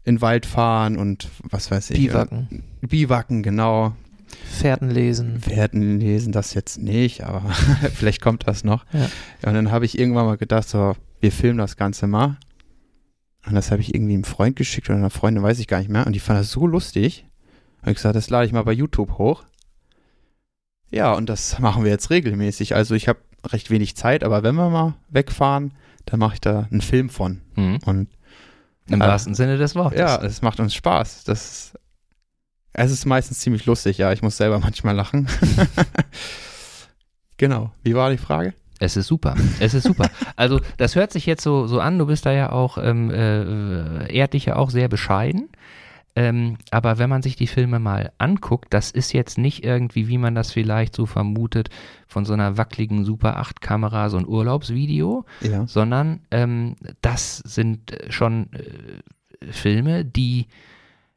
[0.05, 1.99] in den Wald fahren und was weiß ich.
[1.99, 3.95] Biwaken, Äh, Biwaken, genau.
[4.51, 5.41] Pferden lesen.
[5.41, 7.43] Pferden lesen das jetzt nicht, aber
[7.95, 8.85] vielleicht kommt das noch.
[8.93, 9.07] Ja.
[9.47, 12.37] Und dann habe ich irgendwann mal gedacht, so, wir filmen das Ganze mal.
[13.47, 15.91] Und das habe ich irgendwie einem Freund geschickt oder einer Freundin, weiß ich gar nicht
[15.91, 16.07] mehr.
[16.07, 17.27] Und die fand das so lustig.
[17.83, 19.45] Habe ich gesagt, das lade ich mal bei YouTube hoch.
[20.91, 22.75] Ja, und das machen wir jetzt regelmäßig.
[22.75, 25.73] Also ich habe recht wenig Zeit, aber wenn wir mal wegfahren,
[26.07, 27.41] dann mache ich da einen Film von.
[27.57, 27.79] Mhm.
[27.85, 28.09] Und
[28.89, 29.09] Im Ja.
[29.09, 29.99] wahrsten Sinne des Wortes.
[30.01, 31.25] ja, es macht uns Spaß.
[31.25, 31.75] Das
[32.73, 34.13] es ist meistens ziemlich lustig, ja.
[34.13, 35.29] Ich muss selber manchmal lachen.
[37.37, 37.73] genau.
[37.83, 38.55] Wie war die Frage?
[38.81, 39.35] Es ist super.
[39.59, 40.09] Es ist super.
[40.37, 44.29] Also, das hört sich jetzt so, so an, du bist da ja auch, ähm, äh,
[44.29, 45.49] dich ja auch sehr bescheiden.
[46.19, 50.19] Ähm, aber wenn man sich die Filme mal anguckt, das ist jetzt nicht irgendwie, wie
[50.19, 51.71] man das vielleicht so vermutet,
[52.09, 55.67] von so einer wackeligen Super 8 Kamera, so ein Urlaubsvideo, Ja.
[55.69, 60.47] sondern ähm, das sind äh, schon äh, Filme, die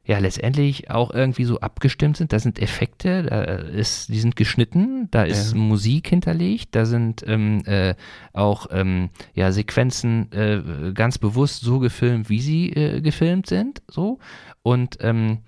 [0.04, 2.32] ja letztendlich auch irgendwie so abgestimmt sind.
[2.32, 5.58] Da sind Effekte, da ist, die sind geschnitten, da ist Ja.
[5.58, 7.94] Musik hinterlegt, da sind ähm, äh,
[8.32, 13.82] auch ähm, ja, Sequenzen äh, ganz bewusst so gefilmt, wie sie äh, gefilmt sind.
[13.88, 14.18] So.
[14.62, 15.38] Und ähm,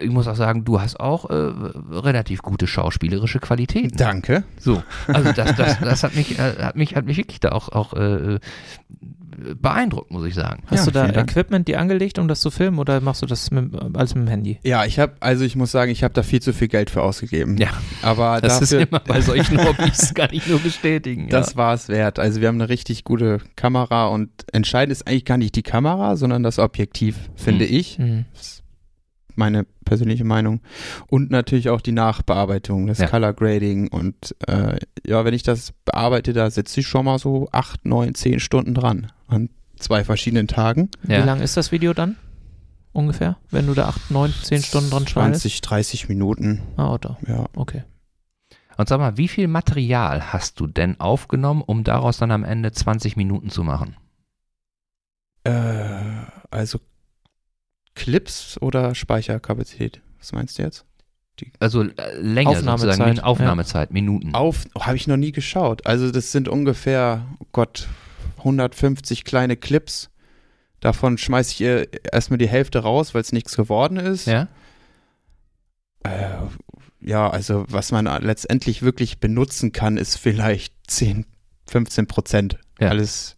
[0.00, 3.96] ich muss auch sagen, du hast auch äh, relativ gute schauspielerische Qualitäten.
[3.96, 4.44] Danke.
[4.58, 7.68] So, also das, das, das hat mich, äh, hat mich, hat mich wirklich da auch,
[7.70, 8.38] auch äh,
[9.60, 10.62] beeindruckt, muss ich sagen.
[10.66, 11.20] Hast Ja, du da.
[11.22, 14.28] Equipment die angelegt, um das zu filmen, oder machst du das mit, alles mit dem
[14.28, 14.58] Handy?
[14.64, 17.02] Ja, ich habe, also ich muss sagen, ich habe da viel zu viel Geld für
[17.02, 17.56] ausgegeben.
[17.56, 17.70] Ja,
[18.02, 21.28] Aber Das dafür, ist immer bei solchen Hobbys, kann ich nur bestätigen.
[21.30, 22.18] das war es wert.
[22.18, 26.16] Also wir haben eine richtig gute Kamera und entscheidend ist eigentlich gar nicht die Kamera,
[26.16, 27.74] sondern das Objektiv, finde Hm.
[27.74, 27.98] ich.
[27.98, 28.24] Mhm.
[28.34, 28.62] Das ist
[29.36, 30.60] meine persönliche Meinung.
[31.08, 33.08] Und natürlich auch die Nachbearbeitung, das Ja.
[33.08, 33.88] Color Grading.
[33.88, 38.14] Und äh, ja, wenn ich das bearbeite, da sitze ich schon mal so acht, neun,
[38.14, 39.10] zehn Stunden dran.
[39.26, 40.90] An zwei verschiedenen Tagen.
[41.08, 41.20] Ja.
[41.22, 42.14] Wie lang ist das Video dann?
[42.92, 43.36] Ungefähr?
[43.50, 45.42] Wenn du da 8, 9, 10 Stunden dran schneidest?
[45.42, 46.62] 20, 30 Minuten.
[46.76, 47.18] Ah, oder?
[47.26, 47.46] Ja.
[47.56, 47.82] Okay.
[48.76, 52.72] Und sag mal, wie viel Material hast du denn aufgenommen, um daraus dann am Ende
[52.72, 53.96] 20 Minuten zu machen?
[55.44, 55.52] Äh,
[56.50, 56.80] also
[57.94, 60.00] Clips oder Speicherkapazität?
[60.18, 60.84] Was meinst du jetzt?
[61.58, 64.34] Also äh, länger Aufnahmezeit, sozusagen, Min Aufnahmezeit, Minuten.
[64.34, 65.86] Auf, habe ich noch nie geschaut.
[65.86, 67.88] Also das sind ungefähr, oh Gott,
[68.38, 70.10] 150 kleine Clips.
[70.80, 74.26] Davon schmeiße ich ihr erstmal die Hälfte raus, weil es nichts geworden ist.
[74.26, 74.48] Ja?
[76.04, 76.30] Äh,
[77.00, 81.26] ja, also was man letztendlich wirklich benutzen kann, ist vielleicht 10,
[81.66, 82.58] 15 Prozent.
[82.78, 82.88] Ja.
[82.88, 83.36] Alles,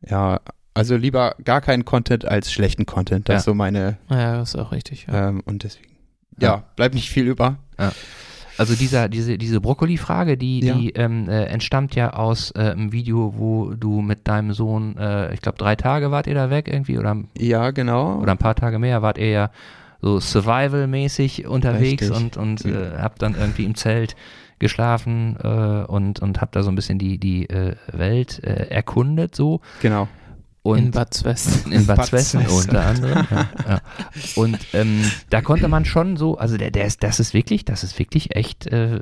[0.00, 0.40] ja,
[0.78, 3.28] also lieber gar keinen Content als schlechten Content.
[3.28, 3.38] Das Ja.
[3.38, 5.06] ist so meine, Ja, das ist auch richtig.
[5.10, 5.28] Ja.
[5.28, 5.88] ähm, und deswegen,
[6.40, 6.64] ja, Ja.
[6.76, 7.56] bleibt nicht viel über.
[8.56, 10.74] Also dieser, diese, diese Brokkoli-Frage, die, Ja.
[10.74, 15.32] die ähm, äh, entstammt ja aus äh, einem Video, wo du mit deinem Sohn, äh,
[15.32, 18.16] ich glaube drei Tage wart ihr da weg irgendwie oder, Ja, genau.
[18.20, 19.50] oder ein paar Tage mehr, wart ihr ja
[20.00, 22.16] so Survival-mäßig unterwegs Richtig.
[22.16, 24.16] und, und äh, habt dann irgendwie im Zelt
[24.58, 29.60] geschlafen äh, und, und habt da so ein bisschen die, die äh, Welt erkundet so.
[29.82, 30.08] genau.
[30.62, 31.72] Und in Bad Zwesten.
[31.72, 32.46] in Bad Bad Zwessen.
[32.46, 33.26] unter anderem.
[33.30, 33.80] Ja, ja.
[34.36, 37.84] Und ähm, da konnte man schon so, also der, der ist, das ist wirklich, das
[37.84, 39.00] ist wirklich echt äh,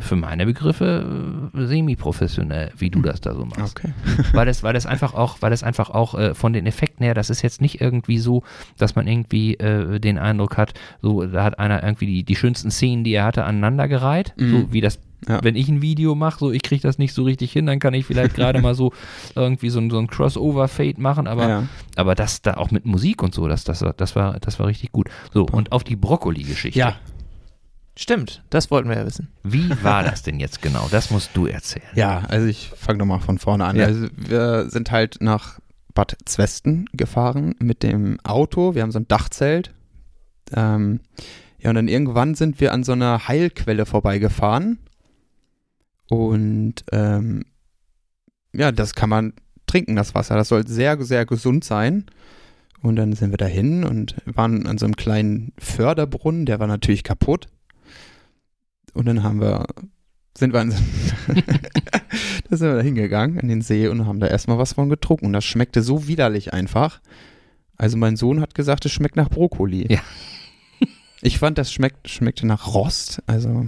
[0.00, 3.78] für meine Begriffe äh, semi-professionell, wie du das da so machst.
[3.78, 3.92] Okay.
[4.32, 7.14] Weil das, weil das einfach auch, weil das einfach auch äh, von den Effekten her,
[7.14, 8.42] das ist jetzt nicht irgendwie so,
[8.78, 12.70] dass man irgendwie äh, den Eindruck hat, so da hat einer irgendwie die, die schönsten
[12.70, 14.50] Szenen, die er hatte, aneinandergereiht, Mhm.
[14.50, 15.42] so wie das Ja.
[15.42, 17.94] wenn ich ein Video mache, so ich kriege das nicht so richtig hin, dann kann
[17.94, 18.92] ich vielleicht gerade mal so
[19.34, 21.68] irgendwie so, ein- so ein Crossover-Fade machen, aber, ja.
[21.96, 24.66] aber das da auch mit Musik und so, das, das, war- das, war, das war
[24.66, 25.08] richtig gut.
[25.32, 26.78] So, und auf die Brokkoli-Geschichte.
[26.78, 26.96] ja,
[27.98, 29.28] Stimmt, das wollten wir ja wissen.
[29.42, 30.86] Wie war das denn jetzt genau?
[30.90, 31.86] Das musst du erzählen.
[31.94, 33.74] Ja, also ich fange nochmal von vorne an.
[33.76, 33.86] Ja.
[33.86, 35.60] Also wir sind halt nach
[35.94, 38.74] Bad Zwesten gefahren mit dem Auto.
[38.74, 39.72] Wir haben so ein Dachzelt.
[40.52, 41.00] Ähm,
[41.58, 44.78] ja, und dann irgendwann sind wir an so einer Heilquelle vorbeigefahren.
[46.08, 47.44] Und ähm,
[48.52, 49.32] ja, das kann man
[49.66, 50.36] trinken, das Wasser.
[50.36, 52.06] Das soll sehr, sehr gesund sein.
[52.82, 57.02] Und dann sind wir dahin und waren an so einem kleinen Förderbrunnen, der war natürlich
[57.02, 57.48] kaputt.
[58.94, 59.66] Und dann haben wir,
[60.36, 60.78] sind wir an so
[62.48, 65.26] da sind wir da hingegangen in den See und haben da erstmal was von getrunken.
[65.26, 67.00] Und das schmeckte so widerlich einfach.
[67.76, 69.92] Also mein Sohn hat gesagt, es schmeckt nach Brokkoli.
[69.92, 70.00] Ja.
[71.22, 73.22] Ich fand, das schmeckt, schmeckte nach Rost.
[73.26, 73.66] Also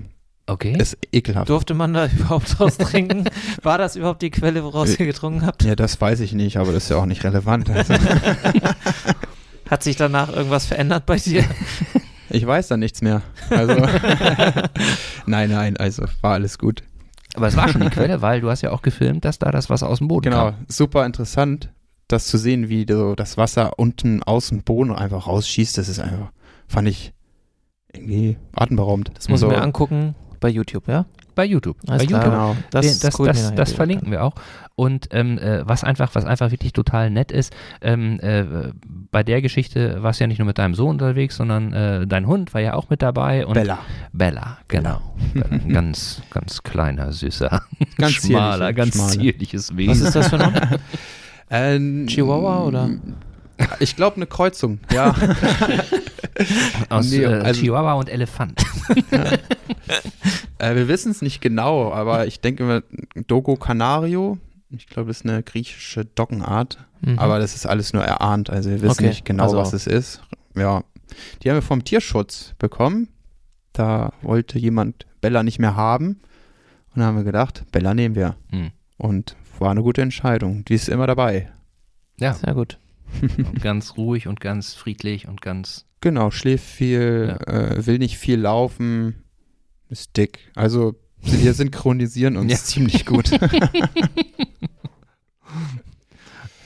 [0.48, 0.74] Okay.
[0.78, 1.50] ist ekelhaft.
[1.50, 3.24] Durfte man da überhaupt draus trinken?
[3.62, 5.62] War das überhaupt die Quelle, woraus ihr getrunken habt?
[5.62, 7.68] Ja, das weiß ich nicht, aber das ist ja auch nicht relevant.
[7.70, 7.94] Also,
[9.70, 11.44] Hat sich danach irgendwas verändert bei dir?
[12.30, 13.20] ich weiß da nichts mehr.
[13.50, 13.74] Also
[15.26, 16.82] nein, nein, also war alles gut.
[17.34, 19.68] Aber es war schon die Quelle, weil du hast ja auch gefilmt, dass da das
[19.68, 20.64] Wasser aus dem Boden Genau, kam.
[20.68, 21.68] super interessant,
[22.08, 25.76] das zu sehen, wie so das Wasser unten aus dem Boden einfach rausschießt.
[25.76, 26.32] Das ist einfach,
[26.66, 27.12] fand ich
[27.92, 29.12] irgendwie atemberaubend.
[29.14, 31.06] Das muss so, ich mir angucken bei YouTube, ja?
[31.34, 31.76] Bei YouTube.
[31.86, 32.24] Alles bei klar.
[32.24, 32.34] YouTube.
[32.34, 32.56] Genau.
[32.70, 34.34] Das, Das, das, das, verlinken wir auch.
[34.74, 38.44] Und ähm, äh, was einfach, was einfach wirklich total nett ist, ähm, äh,
[39.10, 42.26] bei der Geschichte warst du ja nicht nur mit deinem Sohn unterwegs, sondern äh, dein
[42.26, 43.46] Hund war ja auch mit dabei.
[43.46, 43.78] Und Bella.
[44.12, 45.00] Bella, genau.
[45.32, 47.62] Bella, ein ganz, ganz kleiner, süßer,
[47.98, 49.10] Ganz schmaler, ganz schmaler.
[49.10, 50.06] zierliches Was Wesen.
[50.06, 50.54] ist das für ein?
[51.50, 52.90] Ähm, Chihuahua oder?
[53.80, 55.14] Ich glaube eine Kreuzung, ja.
[56.88, 58.60] Aus Nee, äh, also- Chihuahua und Elefant.
[60.58, 62.82] äh, wir wissen es nicht genau, aber ich denke immer
[63.26, 64.38] Dogo Canario.
[64.70, 66.78] Ich glaube, das ist eine griechische Doggenart.
[67.00, 67.18] Mhm.
[67.18, 68.50] Aber das ist alles nur erahnt.
[68.50, 70.22] Also wir wissen Okay, nicht genau, also- was es ist.
[70.54, 70.82] Ja.
[71.42, 73.08] Die haben wir vom Tierschutz bekommen.
[73.72, 76.20] Da wollte jemand Bella nicht mehr haben.
[76.94, 78.36] Und dann haben wir gedacht, Bella nehmen wir.
[78.50, 78.70] Hm.
[78.98, 80.64] Und war eine gute Entscheidung.
[80.64, 81.50] Die ist immer dabei.
[82.20, 82.78] Ja, Sehr gut.
[83.22, 85.86] Und ganz ruhig und ganz friedlich und ganz.
[86.00, 89.24] Genau, schläft viel, äh, will nicht viel laufen,
[89.88, 90.50] ist dick.
[90.54, 92.58] Also wir synchronisieren uns Ja.
[92.64, 93.30] ziemlich gut.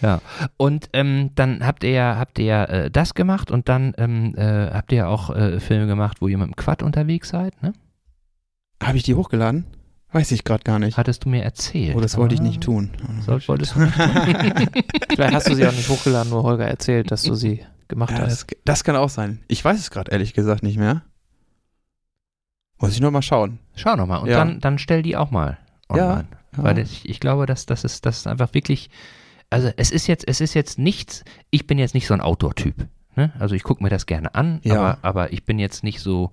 [0.03, 0.20] Ja.
[0.57, 4.34] Und ähm, dann habt ihr ja, habt ihr ja äh, das gemacht und dann ähm,
[4.36, 7.62] äh, habt ihr ja auch äh, Filme gemacht, wo ihr mit dem Quad unterwegs seid,
[7.62, 7.72] ne?
[8.82, 9.64] Habe ich die hochgeladen?
[10.13, 10.99] Weiß ich gerade gar nicht.
[10.99, 11.97] Hattest du mir erzählt.
[11.97, 12.91] Oh, das wollte ich nicht tun.
[13.25, 13.95] Soll, wolltest du nicht
[15.09, 18.19] Vielleicht hast du sie auch nicht hochgeladen, nur Holger erzählt, dass du sie gemacht Ja,
[18.21, 18.51] hast.
[18.51, 19.41] das, das kann auch sein.
[19.49, 21.03] Ich weiß es gerade ehrlich gesagt nicht mehr.
[22.79, 23.59] Muss ich noch mal schauen.
[23.75, 24.39] Schau nochmal und Ja.
[24.39, 25.59] dann, dann stell die auch mal
[25.89, 26.27] online.
[26.57, 26.63] Ja.
[26.65, 28.91] Weil ich, ich glaube, dass das ist, das ist einfach wirklich,
[29.51, 32.87] also es ist jetzt, es ist jetzt nichts, ich bin jetzt nicht so ein Outdoor-Typ.
[33.17, 33.33] Ne?
[33.39, 34.75] Also ich gucke mir das gerne an, Ja.
[34.75, 36.33] aber, aber ich bin jetzt nicht so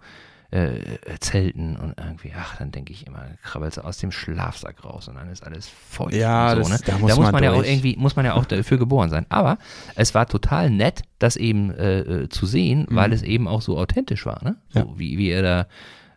[0.52, 0.80] äh,
[1.20, 5.16] Zelten und irgendwie, ach, dann denke ich immer, krabbelst du aus dem Schlafsack raus und
[5.16, 6.80] dann ist alles feucht Ja, so, das- ne?
[6.86, 9.26] da muss muss man man ja auch irgendwie, muss man ja auch dafür geboren sein.
[9.30, 9.58] Aber
[9.96, 12.96] es war total nett, das eben äh, äh, zu sehen, Mhm.
[12.96, 14.56] weil es eben auch so authentisch war, ne?
[14.70, 14.86] So Ja.
[14.96, 15.68] wie, wie ihr da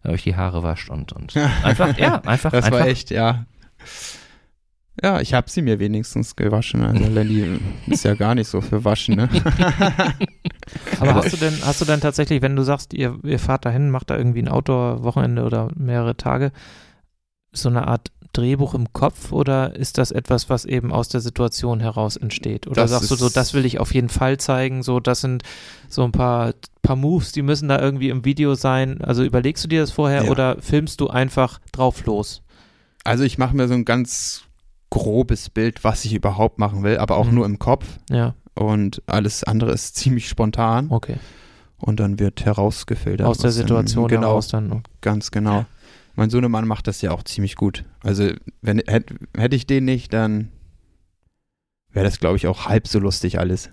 [0.05, 2.81] euch die Haare wascht und, und einfach, ja, einfach, Das einfach.
[2.81, 3.45] war echt, ja.
[5.03, 6.83] Ja, ich habe sie mir wenigstens gewaschen.
[6.83, 9.29] Also Lenny ist ja gar nicht so für Waschen, ne?
[11.01, 13.91] Aber hast du denn, hast du denn tatsächlich, wenn du sagst, ihr, ihr fahrt dahin,
[13.91, 16.53] macht da irgendwie ein Outdoor-Wochenende oder mehrere Tage,
[17.53, 21.81] so eine Art Drehbuch im Kopf oder ist das etwas, was eben aus der Situation
[21.81, 22.67] heraus entsteht?
[22.67, 25.43] Oder Das sagst du so, das will ich auf jeden Fall zeigen, so das sind
[25.89, 29.03] so ein paar, paar Moves, die müssen da irgendwie im Video sein.
[29.03, 30.31] Also überlegst du dir das vorher Ja.
[30.31, 32.43] oder filmst du einfach drauf los?
[33.05, 34.45] Also ich mache mir so ein ganz
[34.93, 37.35] grobes Bild, was ich überhaupt machen will, aber auch Mhm.
[37.35, 37.87] nur im Kopf.
[38.11, 40.87] Ja, Und alles andere ist ziemlich spontan.
[40.91, 41.17] okay.
[41.79, 43.27] Und dann wird herausgefiltert.
[43.27, 44.83] aus der was dann- Situation genau, heraus dann.
[45.01, 45.61] Ganz genau.
[45.61, 45.67] Ja.
[46.15, 47.85] Mein Sohnemann macht das ja auch ziemlich gut.
[48.05, 48.31] Also
[48.61, 50.51] wenn hätte hätt ich den nicht, dann
[51.91, 53.71] wäre das, glaube ich, auch halb so lustig alles.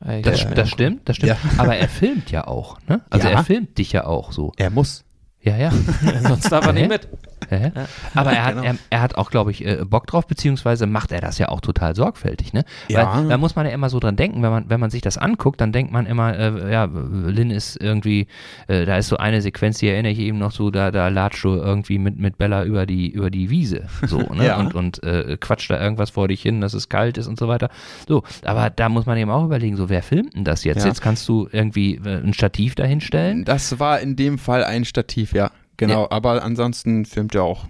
[0.00, 1.30] Das, ja, das stimmt, das stimmt.
[1.32, 1.38] Ja.
[1.58, 3.00] Aber er filmt ja auch, ne?
[3.10, 3.34] Also Ja.
[3.34, 4.52] er filmt dich ja auch so.
[4.56, 5.04] Er muss.
[5.40, 5.70] Ja, ja.
[6.22, 7.08] Sonst darf er nicht mit.
[7.50, 7.70] Äh?
[8.14, 8.66] Aber er hat, genau.
[8.66, 11.60] er, er, hat auch, glaube ich, äh, Bock drauf, beziehungsweise macht er das ja auch
[11.60, 12.64] total sorgfältig, ne?
[12.88, 13.14] Ja.
[13.14, 15.18] Weil, da muss man ja immer so dran denken, wenn man, wenn man sich das
[15.18, 18.26] anguckt, dann denkt man immer, äh, ja, Lynn ist irgendwie,
[18.66, 21.44] äh, da ist so eine Sequenz, die erinnere ich eben noch so, da, da latscht
[21.44, 24.46] du irgendwie mit, mit Bella über die, über die Wiese, so, ne?
[24.46, 24.58] ja.
[24.58, 27.48] Und, und äh, quatscht da irgendwas vor dich hin, dass es kalt ist und so
[27.48, 27.70] weiter.
[28.06, 30.82] So, aber da muss man eben auch überlegen, so, wer filmt denn das jetzt?
[30.82, 30.86] Ja.
[30.86, 33.44] Jetzt kannst du irgendwie äh, ein Stativ dahinstellen.
[33.44, 35.50] Das war in dem Fall ein Stativ, ja.
[35.78, 36.10] Genau, ja.
[36.10, 37.66] aber ansonsten filmt er auch.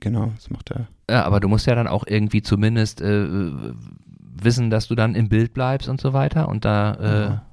[0.00, 0.88] Genau, das macht er.
[1.08, 3.26] Ja, aber du musst ja dann auch irgendwie zumindest äh,
[4.42, 6.48] wissen, dass du dann im Bild bleibst und so weiter.
[6.48, 7.46] Und da, äh, ja.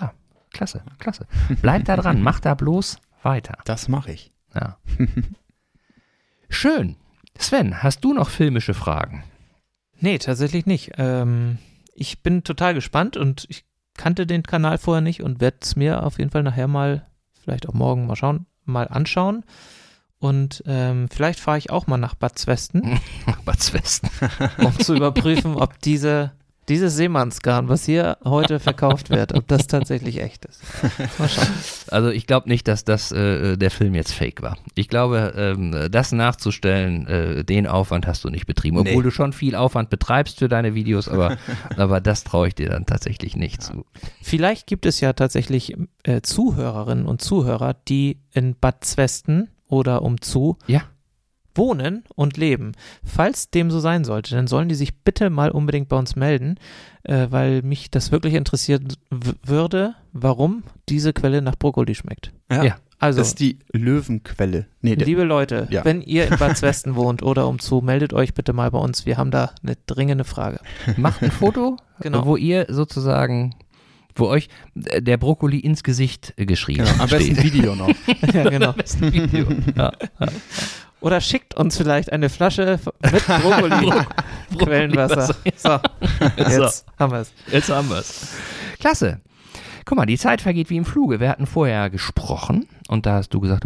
[0.00, 0.12] ja,
[0.52, 1.26] klasse, klasse.
[1.60, 3.58] Bleib da dran, mach da bloß weiter.
[3.64, 4.32] Das mache ich.
[4.54, 4.78] Ja.
[6.48, 6.96] Schön.
[7.36, 9.24] Sven, hast du noch filmische Fragen?
[9.98, 10.92] Nee, tatsächlich nicht.
[10.96, 11.58] Ähm,
[11.94, 16.04] ich bin total gespannt und ich kannte den Kanal vorher nicht und werde es mir
[16.04, 17.06] auf jeden Fall nachher mal,
[17.42, 19.44] vielleicht auch morgen mal schauen, mal anschauen.
[20.18, 23.00] Und ähm, vielleicht fahre ich auch mal nach Bad Zwesten.
[23.44, 24.08] Bad Zwesten.
[24.58, 26.32] um zu überprüfen, ob diese,
[26.68, 30.62] dieses Seemannsgarn, was hier heute verkauft wird, ob das tatsächlich echt ist.
[31.18, 31.46] Mal schauen.
[31.90, 34.56] Also ich glaube nicht, dass das äh, der Film jetzt fake war.
[34.74, 38.78] Ich glaube, ähm, das nachzustellen, äh, den Aufwand hast du nicht betrieben.
[38.78, 39.02] Obwohl nee.
[39.02, 41.36] du schon viel Aufwand betreibst für deine Videos, aber,
[41.76, 43.72] aber das traue ich dir dann tatsächlich nicht ja.
[43.72, 43.86] zu.
[44.22, 50.58] Vielleicht gibt es ja tatsächlich äh, Zuhörerinnen und Zuhörer, die in Bad Zwesten oder umzu
[50.66, 50.82] ja.
[51.54, 52.72] Wohnen und leben.
[53.04, 56.56] Falls dem so sein sollte, dann sollen die sich bitte mal unbedingt bei uns melden,
[57.04, 58.88] äh, weil mich das wirklich interessieren
[59.44, 62.32] würde, warum diese Quelle nach Brokkoli schmeckt.
[62.50, 62.64] Ja.
[62.64, 62.76] ja.
[63.02, 64.66] Also, das ist die Löwenquelle.
[64.80, 65.84] Nee, liebe Leute, ja.
[65.84, 69.06] wenn ihr in Bad Westen wohnt oder umzu, meldet euch bitte mal bei uns.
[69.06, 70.60] Wir haben da eine dringende Frage.
[70.96, 72.24] Macht ein Foto, genau.
[72.26, 73.56] wo ihr sozusagen
[74.14, 77.30] wo euch der Brokkoli ins Gesicht geschrieben genau, am steht.
[77.30, 77.88] besten Video noch.
[78.34, 78.70] ja, genau.
[78.70, 79.46] Am besten Video.
[79.76, 80.26] Ja, ja.
[81.02, 82.78] Oder schickt uns vielleicht eine Flasche
[83.10, 83.92] mit Brokkoli,
[84.56, 85.34] Quellenwasser.
[85.56, 85.78] So,
[86.36, 86.92] jetzt so.
[86.98, 87.32] haben wir es.
[87.50, 88.36] Jetzt haben wir es.
[88.78, 89.20] Klasse.
[89.84, 91.18] Guck mal, die Zeit vergeht wie im Fluge.
[91.18, 93.64] Wir hatten vorher gesprochen und da hast du gesagt,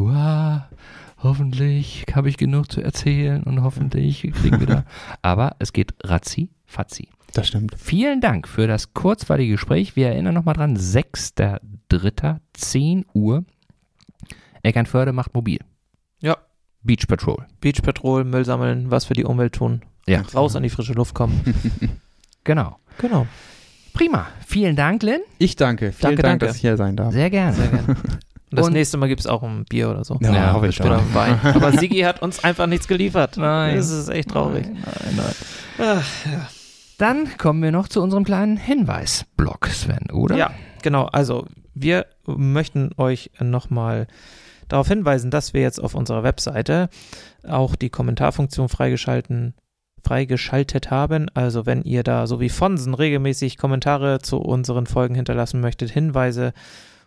[1.22, 4.84] hoffentlich habe ich genug zu erzählen und hoffentlich kriegen wir da.
[5.22, 7.08] Aber es geht ratzi fatzi.
[7.34, 7.74] Das stimmt.
[7.76, 9.94] Vielen Dank für das kurzweilige Gespräch.
[9.94, 13.44] Wir erinnern nochmal dran, 6.3., 10 Uhr.
[14.62, 15.60] Eckernförde macht mobil.
[16.86, 17.44] Beach Patrol.
[17.60, 19.82] Beach Patrol, Müll sammeln, was für die Umwelt tun.
[20.06, 20.22] Ja.
[20.34, 21.40] Raus an die frische Luft kommen.
[22.44, 22.78] genau.
[22.98, 23.26] Genau.
[23.92, 24.26] Prima.
[24.46, 25.20] Vielen Dank, Lynn.
[25.38, 25.92] Ich danke.
[25.92, 26.46] Vielen danke, Dank, danke.
[26.46, 27.12] dass ich hier sein darf.
[27.12, 27.56] Sehr gerne.
[27.56, 27.96] Sehr gerne.
[28.48, 30.18] Und das und nächste Mal gibt es auch ein Bier oder so.
[30.20, 30.88] Ja, ja hoffe ich schon.
[30.88, 31.40] Wein.
[31.42, 33.36] Aber Sigi hat uns einfach nichts geliefert.
[33.36, 33.74] Nein.
[33.74, 34.66] Das ist echt traurig.
[34.66, 35.34] Nein, nein, nein.
[35.78, 36.48] Ach, ja.
[36.96, 40.36] Dann kommen wir noch zu unserem kleinen Hinweisblock, Sven, oder?
[40.36, 41.06] Ja, genau.
[41.06, 44.06] Also wir möchten euch nochmal
[44.68, 46.88] darauf hinweisen, dass wir jetzt auf unserer Webseite
[47.46, 49.54] auch die Kommentarfunktion freigeschalten
[50.06, 51.28] freigeschaltet haben.
[51.34, 56.52] Also wenn ihr da so wie Fonsen regelmäßig Kommentare zu unseren Folgen hinterlassen möchtet, Hinweise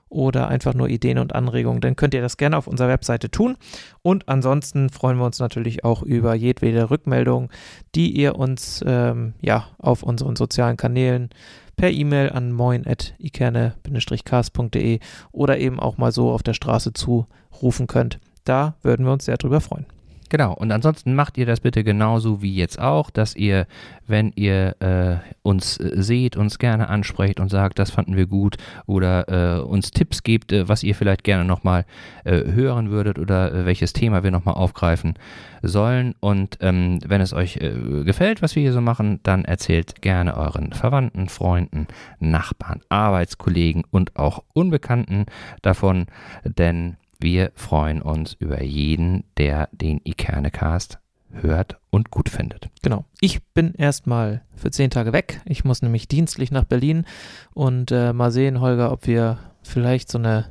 [0.09, 3.57] oder einfach nur Ideen und Anregungen, dann könnt ihr das gerne auf unserer Webseite tun.
[4.01, 7.51] Und ansonsten freuen wir uns natürlich auch über jedwede Rückmeldung,
[7.95, 11.29] die ihr uns ähm, ja auf unseren sozialen Kanälen
[11.75, 14.99] per E-Mail an moin.ikerne-cast.de
[15.31, 18.19] oder eben auch mal so auf der Straße zurufen könnt.
[18.43, 19.85] Da würden wir uns sehr drüber freuen.
[20.29, 23.65] Genau, und ansonsten macht ihr das bitte genauso wie jetzt auch, dass ihr,
[24.05, 28.57] wenn ihr äh, uns äh, seht, uns gerne ansprecht und sagt, das fanden wir gut
[28.85, 31.85] oder äh, uns Tipps gebt, äh, was ihr vielleicht gerne nochmal
[32.25, 35.15] äh, hören würdet oder welches Thema wir nochmal aufgreifen
[35.63, 36.13] sollen.
[36.19, 37.59] Und ähm, wenn es euch
[38.05, 41.87] gefällt, was wir hier so machen, dann erzählt gerne euren Verwandten, Freunden,
[42.19, 45.25] Nachbarn, Arbeitskollegen und auch Unbekannten
[45.61, 46.05] davon,
[46.43, 50.99] denn wir freuen uns über jeden, der den Ikernecast
[51.31, 52.69] hört und gut findet.
[52.81, 53.05] Genau.
[53.19, 55.41] Ich bin erstmal für zehn Tage weg.
[55.45, 57.05] Ich muss nämlich dienstlich nach Berlin
[57.53, 60.45] und äh, mal sehen, Holger, ob wir vielleicht so eine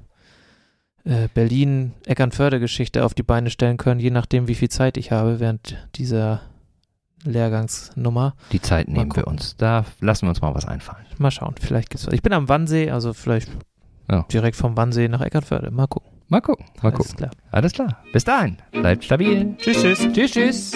[1.04, 5.76] äh, Berlin-Eckernförde-Geschichte auf die Beine stellen können, je nachdem, wie viel Zeit ich habe während
[5.96, 6.42] dieser
[7.24, 8.34] Lehrgangsnummer.
[8.52, 9.56] Die Zeit nehmen wir uns.
[9.56, 11.04] Da lassen wir uns mal was einfallen.
[11.18, 12.14] Mal schauen, vielleicht gibt es was.
[12.14, 13.50] Ich bin am Wannsee, also vielleicht
[14.10, 14.24] ja.
[14.30, 15.70] direkt vom Wannsee nach Eckernförde.
[15.70, 16.07] Mal gucken.
[16.28, 16.66] Mal gucken.
[16.82, 17.16] Mal Alles.
[17.16, 17.30] Klar.
[17.50, 18.02] Alles klar.
[18.12, 18.58] Bis dahin.
[18.70, 19.54] Bleibt stabil.
[19.58, 20.08] Tschüss, tschüss.
[20.12, 20.72] Tschüss, tschüss.